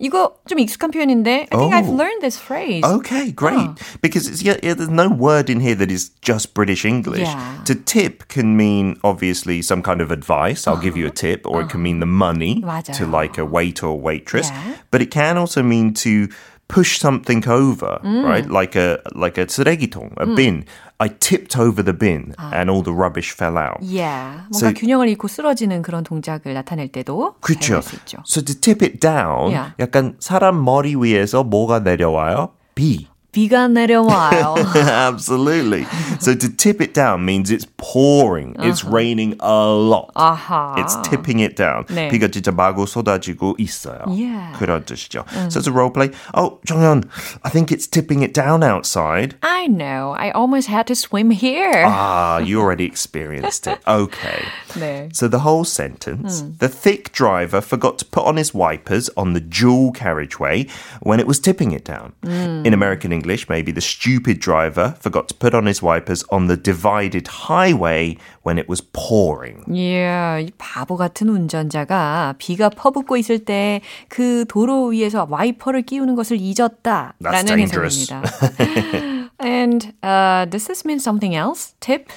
이거 0.00 0.34
좀 0.46 0.58
익숙한 0.58 0.90
표현인데 0.90 1.48
I 1.50 1.56
think 1.56 1.72
I've 1.72 1.88
Oh. 1.88 1.96
learned 1.96 2.20
this 2.20 2.36
phrase. 2.36 2.84
Okay, 2.84 3.32
great. 3.32 3.80
Because 4.02 4.28
it's, 4.28 4.42
yeah, 4.44 4.60
yeah, 4.62 4.74
there's 4.74 4.90
no 4.92 5.08
word 5.08 5.48
in 5.48 5.60
here 5.60 5.74
that 5.74 5.90
is 5.90 6.10
just 6.20 6.52
British 6.52 6.84
English. 6.84 7.24
Yeah. 7.24 7.64
To 7.64 7.74
tip 7.74 8.28
can 8.28 8.58
mean 8.58 9.00
obviously 9.02 9.62
some 9.62 9.80
kind 9.80 10.02
of 10.02 10.10
advice. 10.12 10.68
I'll 10.68 10.76
give 10.76 10.98
you 10.98 11.06
a 11.06 11.10
tip, 11.10 11.46
or 11.48 11.62
it 11.62 11.70
can 11.70 11.80
mean 11.82 12.00
the 12.00 12.06
money 12.06 12.60
맞아요. 12.60 12.92
to 12.98 13.06
like 13.06 13.38
a 13.38 13.46
waiter 13.46 13.86
or 13.88 13.98
waitress. 13.98 14.50
Yeah. 14.52 14.76
But 14.90 15.00
it 15.00 15.10
can 15.10 15.38
also 15.38 15.62
mean 15.62 15.94
to 16.04 16.28
push 16.70 16.98
something 16.98 17.42
over, 17.48 17.98
right? 18.02 18.48
Like 18.50 18.74
a 18.76 18.98
like 19.14 19.38
a 19.40 19.46
쓰레기통, 19.46 20.10
a 20.18 20.26
bin. 20.34 20.64
I 20.98 21.08
tipped 21.08 21.58
over 21.58 21.82
the 21.84 21.92
bin 21.92 22.32
and 22.38 22.70
all 22.70 22.82
the 22.82 22.90
rubbish 22.92 23.30
fell 23.36 23.58
out. 23.58 23.76
Yeah. 23.82 24.48
뭔가 24.50 24.70
So- 24.70 24.72
균형을 24.72 25.08
잃고 25.10 25.28
쓰러지는 25.28 25.82
그런 25.82 26.02
동작을 26.04 26.54
나타낼 26.54 26.88
때도 26.90 27.34
그렇죠. 27.40 27.80
사용할 27.80 27.82
수 27.82 27.96
있죠. 27.96 28.18
So 28.26 28.42
to 28.42 28.54
tip 28.58 28.82
it 28.82 28.98
down, 28.98 29.50
Yeah. 29.52 29.74
약간 29.78 30.16
사람 30.20 30.64
머리 30.64 30.96
위에서 30.96 31.44
뭐가 31.44 31.80
내려와요? 31.80 32.50
비. 32.74 33.08
비가 33.32 33.68
내려와요. 33.68 34.54
Absolutely. 34.74 35.84
So 36.20 36.34
to 36.34 36.48
tip 36.48 36.80
it 36.80 36.94
down 36.94 37.26
means 37.26 37.50
it's 37.50 37.66
pouring. 37.76 38.56
It's 38.60 38.82
raining 38.82 39.36
a 39.40 39.66
lot. 39.68 40.10
아하. 40.16 40.78
It's 40.78 40.96
tipping 41.06 41.40
it 41.40 41.54
down. 41.54 41.84
네. 41.88 42.08
비가 42.08 42.28
진짜 42.28 42.50
마구 42.50 42.86
쏟아지고 42.86 43.56
있어요. 43.58 44.00
Yeah. 44.08 44.56
그런 44.56 44.86
뜻이죠. 44.86 45.26
So 45.52 45.60
it's 45.60 45.66
a 45.66 45.70
role 45.70 45.90
play. 45.90 46.12
Oh, 46.32 46.60
정연, 46.66 47.04
I 47.44 47.50
think 47.50 47.70
it's 47.70 47.86
tipping 47.86 48.22
it 48.22 48.32
down 48.32 48.62
outside. 48.62 49.34
I 49.42 49.66
know. 49.66 50.16
I 50.16 50.30
almost 50.30 50.68
had 50.68 50.86
to 50.86 50.94
swim 50.94 51.30
here. 51.30 51.84
Ah, 51.84 52.38
you 52.38 52.58
already 52.58 52.86
experienced 52.86 53.66
it. 53.66 53.78
Okay. 53.86 54.48
네. 54.80 55.14
So 55.14 55.28
the 55.28 55.40
whole 55.40 55.64
sentence 55.64 56.42
the 56.58 56.68
thick 56.68 57.12
driver 57.12 57.60
forgot 57.60 57.98
to 57.98 58.06
put 58.06 58.24
on 58.24 58.38
his 58.38 58.54
wipers 58.54 59.10
on 59.14 59.34
the 59.34 59.40
dual 59.40 59.92
carriageway 59.92 60.68
when 61.02 61.20
it 61.20 61.26
was 61.26 61.38
tipping 61.38 61.72
it 61.72 61.84
down. 61.84 62.14
In 62.24 62.72
American 62.72 63.12
English, 63.20 63.48
maybe 63.48 63.72
the 63.72 63.80
stupid 63.80 64.40
driver 64.40 64.94
forgot 65.00 65.28
to 65.28 65.34
put 65.34 65.54
on 65.54 65.66
his 65.66 65.82
wipers 65.82 66.24
on 66.30 66.46
the 66.46 66.56
divided 66.56 67.28
highway 67.48 68.16
when 68.42 68.58
it 68.58 68.68
was 68.68 68.80
pouring. 68.92 69.64
Yeah, 69.68 70.40
이 70.40 70.50
바보 70.58 70.96
같은 70.96 71.28
운전자가 71.28 72.34
비가 72.38 72.68
퍼붓고 72.70 73.16
있을 73.16 73.40
때 73.44 73.80
그 74.08 74.44
도로 74.48 74.86
위에서 74.86 75.26
와이퍼를 75.28 75.82
끼우는 75.82 76.14
것을 76.14 76.38
잊었다라는 76.40 77.14
That's 77.20 77.46
dangerous. 77.46 78.12
해석입니다. 78.12 79.19
And 79.40 79.94
uh, 80.02 80.44
does 80.46 80.66
this 80.66 80.84
mean 80.84 80.98
something 81.00 81.34
else? 81.34 81.74
Tip? 81.80 82.10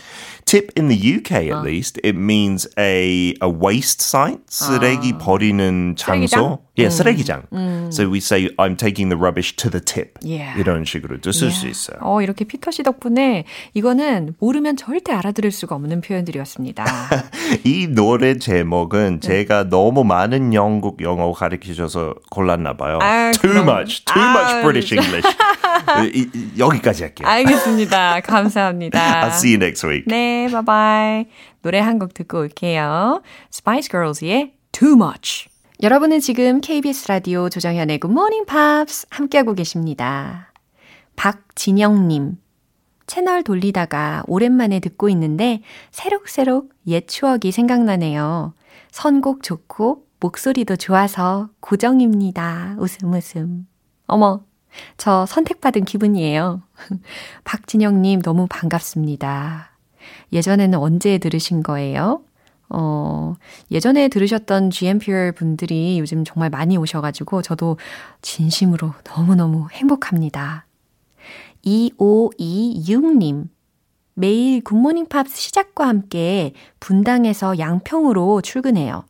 Tip 0.46 0.72
in 0.76 0.88
the 0.88 0.98
UK 0.98 1.52
at 1.54 1.62
least, 1.64 2.00
it 2.04 2.16
means 2.16 2.66
a 2.78 3.36
a 3.42 3.48
waste 3.50 4.02
site. 4.02 4.40
쓰레기 4.50 5.14
버리는 5.20 5.96
장소. 5.96 6.28
쓰레기장? 6.28 6.58
Yeah, 6.76 6.90
쓰레기장. 6.90 7.92
So 7.94 8.10
we 8.10 8.20
say 8.20 8.50
I'm 8.58 8.76
taking 8.76 9.10
the 9.10 9.18
rubbish 9.18 9.56
to 9.58 9.70
the 9.70 9.80
tip. 9.82 10.18
Yeah. 10.24 10.58
이런 10.58 10.86
식으로 10.86 11.20
쓸 11.32 11.52
수 11.52 11.68
있어요. 11.68 12.00
어, 12.02 12.22
이렇게 12.22 12.46
피터 12.46 12.72
씨 12.72 12.82
덕분에 12.84 13.44
이거는 13.76 14.36
모르면 14.40 14.78
절대 14.78 15.12
알아들을 15.14 15.52
수가 15.52 15.76
없는 15.76 16.02
표현들이었습니다. 16.02 16.86
이 17.66 17.88
노래 17.88 18.40
제목은 18.40 19.22
제가 19.22 19.70
너무 19.70 20.04
많은 20.04 20.54
영국 20.56 21.02
영어 21.04 21.32
가르치셔서 21.34 22.16
골랐나 22.32 22.74
봐요. 22.78 22.98
아, 23.04 23.32
too 23.40 23.52
그럼. 23.52 23.70
much, 23.70 24.04
too 24.06 24.20
아, 24.24 24.32
much 24.32 24.62
British 24.64 24.96
English. 24.96 25.28
이, 26.15 26.29
이, 26.35 26.59
여기까지 26.59 27.03
할게요. 27.03 27.27
알겠습니다. 27.29 28.21
감사합니다. 28.21 28.99
I'll 29.29 29.33
see 29.33 29.55
you 29.55 29.63
next 29.63 29.87
week. 29.87 30.05
네, 30.07 30.49
바이바이. 30.51 31.27
노래 31.63 31.79
한 31.81 31.99
곡 31.99 32.15
듣고 32.15 32.39
올게요. 32.41 33.23
Spice 33.53 33.89
Girls의 33.91 34.55
Too 34.73 34.95
Much. 34.95 35.49
여러분은 35.83 36.21
지금 36.21 36.61
KBS 36.61 37.09
라디오 37.09 37.49
조정현의 37.49 37.99
Good 38.01 38.13
Morning 38.13 38.47
Pops 38.47 39.07
함께하고 39.11 39.55
계십니다. 39.55 40.53
박진영님. 41.17 42.37
채널 43.07 43.43
돌리다가 43.43 44.23
오랜만에 44.27 44.81
듣고 44.81 45.09
있는데 45.11 45.61
새록새록 45.91 46.71
옛 46.87 47.07
추억이 47.07 47.53
생각나네요. 47.53 48.55
선곡 48.91 49.43
좋고 49.43 50.05
목소리도 50.21 50.77
좋아서 50.77 51.51
고정입니다. 51.61 52.77
웃음 52.79 53.13
웃음. 53.13 53.67
어머, 54.07 54.43
저 54.97 55.27
선택받은 55.27 55.85
기분이에요. 55.85 56.63
박진영님 57.45 58.23
너무 58.23 58.47
반갑습니다. 58.49 59.71
예전에는 60.33 60.79
언제 60.79 61.19
들으신 61.19 61.63
거예요? 61.63 62.23
어, 62.69 63.35
예전에 63.71 64.09
들으셨던 64.09 64.71
GMPR 64.71 65.33
분들이 65.33 65.99
요즘 65.99 66.25
정말 66.25 66.51
많이 66.51 66.77
오셔가지고 66.77 67.43
저도 67.43 67.79
진심으로 68.23 68.93
너무너무 69.05 69.69
행복합니다. 69.73 70.67
2526님. 71.65 73.49
매일 74.15 74.63
굿모닝 74.63 75.07
팝스 75.07 75.37
시작과 75.37 75.89
함께 75.89 76.53
분당에서 76.79 77.59
양평으로 77.59 78.43
출근해요. 78.43 79.05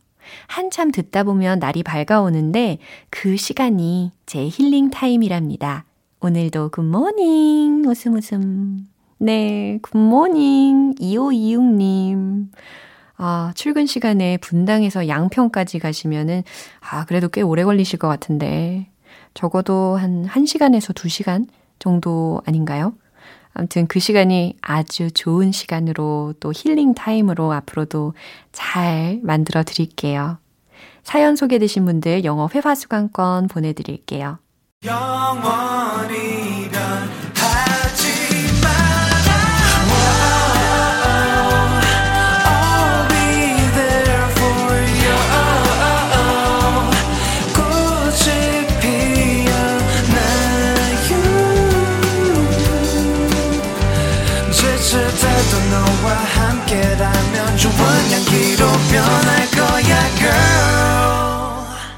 한참 0.47 0.91
듣다 0.91 1.23
보면 1.23 1.59
날이 1.59 1.83
밝아오는데 1.83 2.79
그 3.09 3.37
시간이 3.37 4.11
제 4.25 4.47
힐링 4.47 4.89
타임이랍니다. 4.89 5.85
오늘도 6.19 6.69
굿모닝 6.69 7.83
웃음 7.85 8.15
웃음. 8.15 8.87
네, 9.17 9.79
굿모닝 9.81 10.95
2526님. 10.95 12.47
아, 13.17 13.51
출근 13.55 13.85
시간에 13.85 14.37
분당에서 14.37 15.07
양평까지 15.07 15.79
가시면은 15.79 16.43
아, 16.81 17.05
그래도 17.05 17.29
꽤 17.29 17.41
오래 17.41 17.63
걸리실 17.63 17.99
것 17.99 18.07
같은데. 18.07 18.89
적어도 19.33 19.95
한 19.95 20.25
1시간에서 20.25 20.93
2시간 20.93 21.47
정도 21.79 22.41
아닌가요? 22.45 22.93
아무튼 23.55 23.87
그 23.87 23.99
시간이 23.99 24.57
아주 24.61 25.09
좋은 25.11 25.51
시간으로 25.51 26.33
또 26.39 26.51
힐링 26.53 26.93
타임으로 26.93 27.51
앞으로도 27.53 28.13
잘 28.51 29.19
만들어 29.23 29.63
드릴게요. 29.63 30.37
사연 31.03 31.35
소개되신 31.35 31.85
분들 31.85 32.25
영어 32.25 32.49
회화 32.53 32.75
수강권 32.75 33.47
보내드릴게요. 33.47 34.39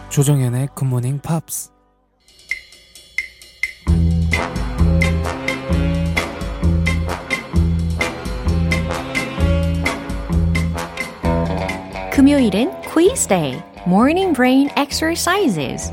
조정현의 0.09 0.69
굿모닝 0.73 1.19
팝스 1.19 1.71
금요일은 12.11 12.81
quiz 12.81 13.27
day, 13.27 13.61
morning 13.85 14.33
brain 14.33 14.69
exercises. 14.75 15.91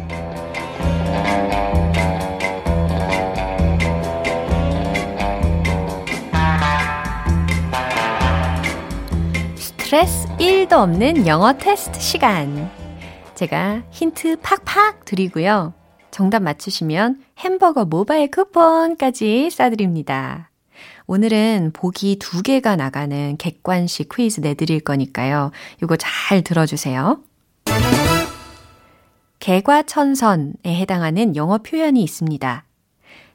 스트레스 9.94 10.26
1도 10.38 10.72
없는 10.72 11.28
영어 11.28 11.52
테스트 11.52 12.00
시간. 12.00 12.68
제가 13.36 13.84
힌트 13.92 14.38
팍팍 14.42 15.04
드리고요. 15.04 15.72
정답 16.10 16.42
맞추시면 16.42 17.22
햄버거 17.38 17.84
모바일 17.84 18.28
쿠폰까지 18.28 19.50
싸드립니다. 19.50 20.50
오늘은 21.06 21.70
보기 21.74 22.16
두 22.18 22.42
개가 22.42 22.74
나가는 22.74 23.36
객관식 23.36 24.08
퀴즈 24.12 24.40
내드릴 24.40 24.80
거니까요. 24.80 25.52
이거 25.80 25.94
잘 25.96 26.42
들어주세요. 26.42 27.20
개과천선에 29.38 30.54
해당하는 30.66 31.36
영어 31.36 31.58
표현이 31.58 32.02
있습니다. 32.02 32.64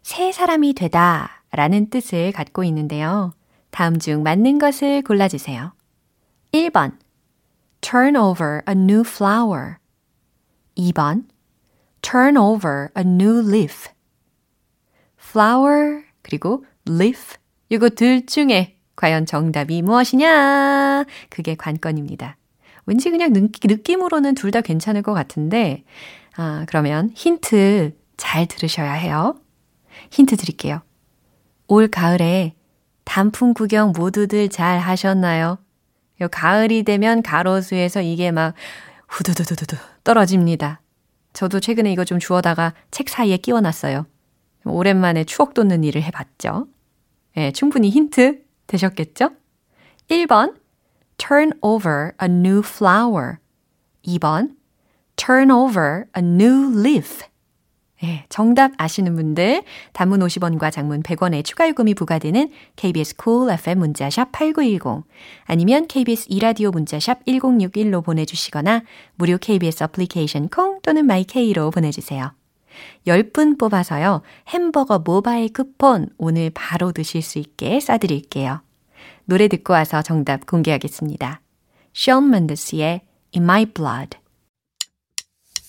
새 0.04 0.34
사람이 0.34 0.74
되다 0.74 1.42
라는 1.54 1.90
뜻을 1.90 2.34
갖고 2.34 2.66
있는데요. 2.66 3.32
다음 3.72 3.98
중 3.98 4.24
맞는 4.24 4.60
것을 4.60 5.04
골라주세요. 5.04 5.79
1번 6.52 6.98
turn 7.82 8.16
over 8.16 8.62
a 8.68 8.74
new 8.76 9.02
flower 9.02 9.78
2번 10.76 11.26
turn 12.02 12.38
over 12.38 12.90
a 12.98 13.04
new 13.04 13.40
leaf 13.40 13.90
flower 15.20 16.04
그리고 16.22 16.66
leaf 16.88 17.38
이거 17.70 17.90
둘 17.90 18.26
중에 18.26 18.80
과연 18.96 19.26
정답이 19.26 19.82
무엇이냐? 19.82 21.06
그게 21.30 21.56
관건입니다. 21.56 22.36
왠지 22.86 23.10
그냥 23.10 23.32
느낌, 23.32 24.04
으로는 24.04 24.36
둘 24.36 24.52
다 24.52 24.60
괜찮을 24.60 25.04
것 25.04 25.14
같은데, 25.14 25.86
아, 26.36 26.66
그러면 26.68 27.12
힌트 27.16 27.94
잘 28.18 28.46
들으셔야 28.48 28.92
해요. 28.92 29.40
힌트 30.12 30.36
드릴게요. 30.36 30.82
올 31.68 31.88
가을에 31.88 32.56
단풍 33.06 33.54
구경 33.54 33.94
모두들 33.96 34.50
잘 34.50 34.80
하셨나요? 34.80 35.60
요 36.22 36.28
가을이 36.30 36.84
되면 36.84 37.22
가로수에서 37.22 38.02
이게 38.02 38.32
막 38.32 38.54
후두두두두 39.08 39.78
떨어집니다. 40.04 40.82
저도 41.34 41.60
최근에 41.60 41.92
이거 41.92 42.06
좀 42.06 42.20
주워다가 42.20 42.74
책 42.92 43.10
사이에 43.10 43.38
끼워놨어요. 43.38 44.06
오랜만에 44.66 45.24
추억 45.24 45.54
돋는 45.54 45.84
일을 45.84 46.04
해봤죠. 46.04 46.68
예, 47.38 47.52
충분히 47.52 47.90
힌트 47.90 48.42
되셨겠죠? 48.68 49.32
1번, 50.10 50.56
turn 51.18 51.52
over 51.62 52.12
a 52.22 52.28
new 52.28 52.60
flower. 52.60 53.38
2번, 54.06 54.56
turn 55.16 55.52
over 55.52 56.06
a 56.18 56.24
new 56.24 56.72
leaf. 56.80 57.24
네, 58.02 58.26
정답 58.30 58.72
아시는 58.78 59.16
분들 59.16 59.64
단문 59.92 60.22
50원과 60.22 60.72
장문 60.72 61.04
100원의 61.04 61.44
추가 61.44 61.68
요금이 61.68 61.96
부과되는 61.96 62.50
KBS 62.78 63.16
cool 63.22 63.52
FM 63.52 63.80
문자샵 63.80 64.32
8910 64.32 65.04
아니면 65.44 65.86
KBS 65.88 66.28
이라디오 66.30 66.72
문자샵 66.72 67.26
1061로 67.26 68.04
보내주시거나 68.04 68.84
무료 69.16 69.38
KBS 69.38 69.84
애플리케이션 69.84 70.48
콩 70.48 70.80
또는 70.82 71.06
마이케이로 71.06 71.72
보내주세요. 71.72 72.32
10분 73.06 73.60
뽑아서요. 73.60 74.22
햄버거 74.48 75.00
모바일 75.00 75.52
쿠폰 75.52 76.08
오늘 76.18 76.52
바로 76.54 76.94
드실 76.94 77.22
수 77.22 77.38
있게 77.38 77.82
싸드릴게요. 77.82 78.62
노래 79.26 79.50
듣고 79.50 79.74
와서 79.74 80.02
정답 80.02 80.46
공개하겠습니다. 80.46 81.42
Shawn 81.94 82.30
Mendes의 82.30 83.02
In 83.36 83.44
My 83.44 83.66
Blood 83.66 84.18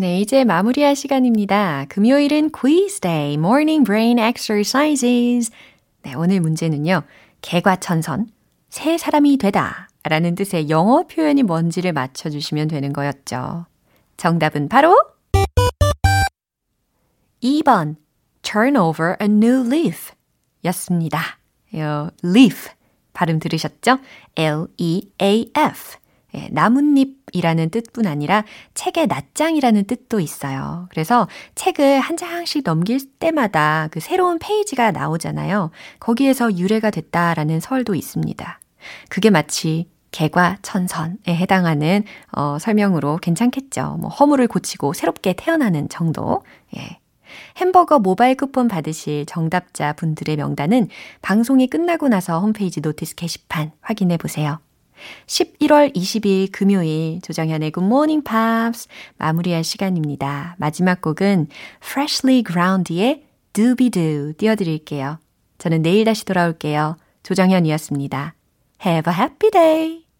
네, 0.00 0.22
이제 0.22 0.44
마무리할 0.44 0.96
시간입니다. 0.96 1.84
금요일은 1.90 2.52
quiz 2.52 3.00
day, 3.00 3.34
morning 3.34 3.84
brain 3.84 4.18
exercises. 4.18 5.50
네, 6.02 6.14
오늘 6.14 6.40
문제는요. 6.40 7.02
개과천선, 7.42 8.30
새 8.70 8.96
사람이 8.96 9.36
되다 9.36 9.90
라는 10.04 10.34
뜻의 10.36 10.70
영어 10.70 11.02
표현이 11.02 11.42
뭔지를 11.42 11.92
맞춰주시면 11.92 12.68
되는 12.68 12.94
거였죠. 12.94 13.66
정답은 14.16 14.70
바로 14.70 14.98
2번 17.42 17.96
turn 18.40 18.78
over 18.78 19.16
a 19.20 19.26
new 19.26 19.66
leaf 19.66 20.12
였습니다. 20.64 21.20
요, 21.76 22.08
leaf 22.24 22.70
발음 23.12 23.38
들으셨죠? 23.38 23.98
L-E-A-F 24.34 25.98
예, 26.36 26.48
나뭇잎 26.52 27.19
이라는 27.32 27.70
뜻뿐 27.70 28.06
아니라 28.06 28.44
책의 28.74 29.06
낱장이라는 29.06 29.84
뜻도 29.84 30.20
있어요. 30.20 30.86
그래서 30.90 31.28
책을 31.54 32.00
한 32.00 32.16
장씩 32.16 32.64
넘길 32.64 33.00
때마다 33.18 33.88
그 33.90 34.00
새로운 34.00 34.38
페이지가 34.38 34.90
나오잖아요. 34.92 35.70
거기에서 35.98 36.56
유래가 36.56 36.90
됐다라는 36.90 37.60
설도 37.60 37.94
있습니다. 37.94 38.60
그게 39.08 39.30
마치 39.30 39.88
개과천선에 40.12 41.16
해당하는 41.28 42.04
어, 42.32 42.58
설명으로 42.58 43.18
괜찮겠죠. 43.18 43.98
뭐 44.00 44.10
허물을 44.10 44.46
고치고 44.48 44.92
새롭게 44.92 45.34
태어나는 45.36 45.88
정도. 45.88 46.42
예. 46.76 46.98
햄버거 47.58 47.98
모바일 48.00 48.36
쿠폰 48.36 48.66
받으실 48.66 49.24
정답자 49.26 49.92
분들의 49.92 50.36
명단은 50.36 50.88
방송이 51.22 51.68
끝나고 51.68 52.08
나서 52.08 52.40
홈페이지 52.40 52.80
notice 52.80 53.14
게시판 53.14 53.72
확인해 53.80 54.16
보세요. 54.16 54.58
11월 55.26 55.94
22일 55.94 56.50
금요일 56.52 57.20
조정현의 57.22 57.72
Good 57.72 57.86
Morning 57.86 58.24
Pops 58.24 58.88
마무리할 59.18 59.64
시간입니다. 59.64 60.56
마지막 60.58 61.00
곡은 61.00 61.48
Freshly 61.82 62.44
Ground의 62.44 63.24
Doobie-Doo 63.52 64.36
띄워드릴게요. 64.36 65.18
저는 65.58 65.82
내일 65.82 66.04
다시 66.04 66.24
돌아올게요. 66.24 66.96
조정현이었습니다. 67.22 68.34
Have 68.84 69.12
a 69.12 69.18
happy 69.18 69.50
day! 69.50 70.04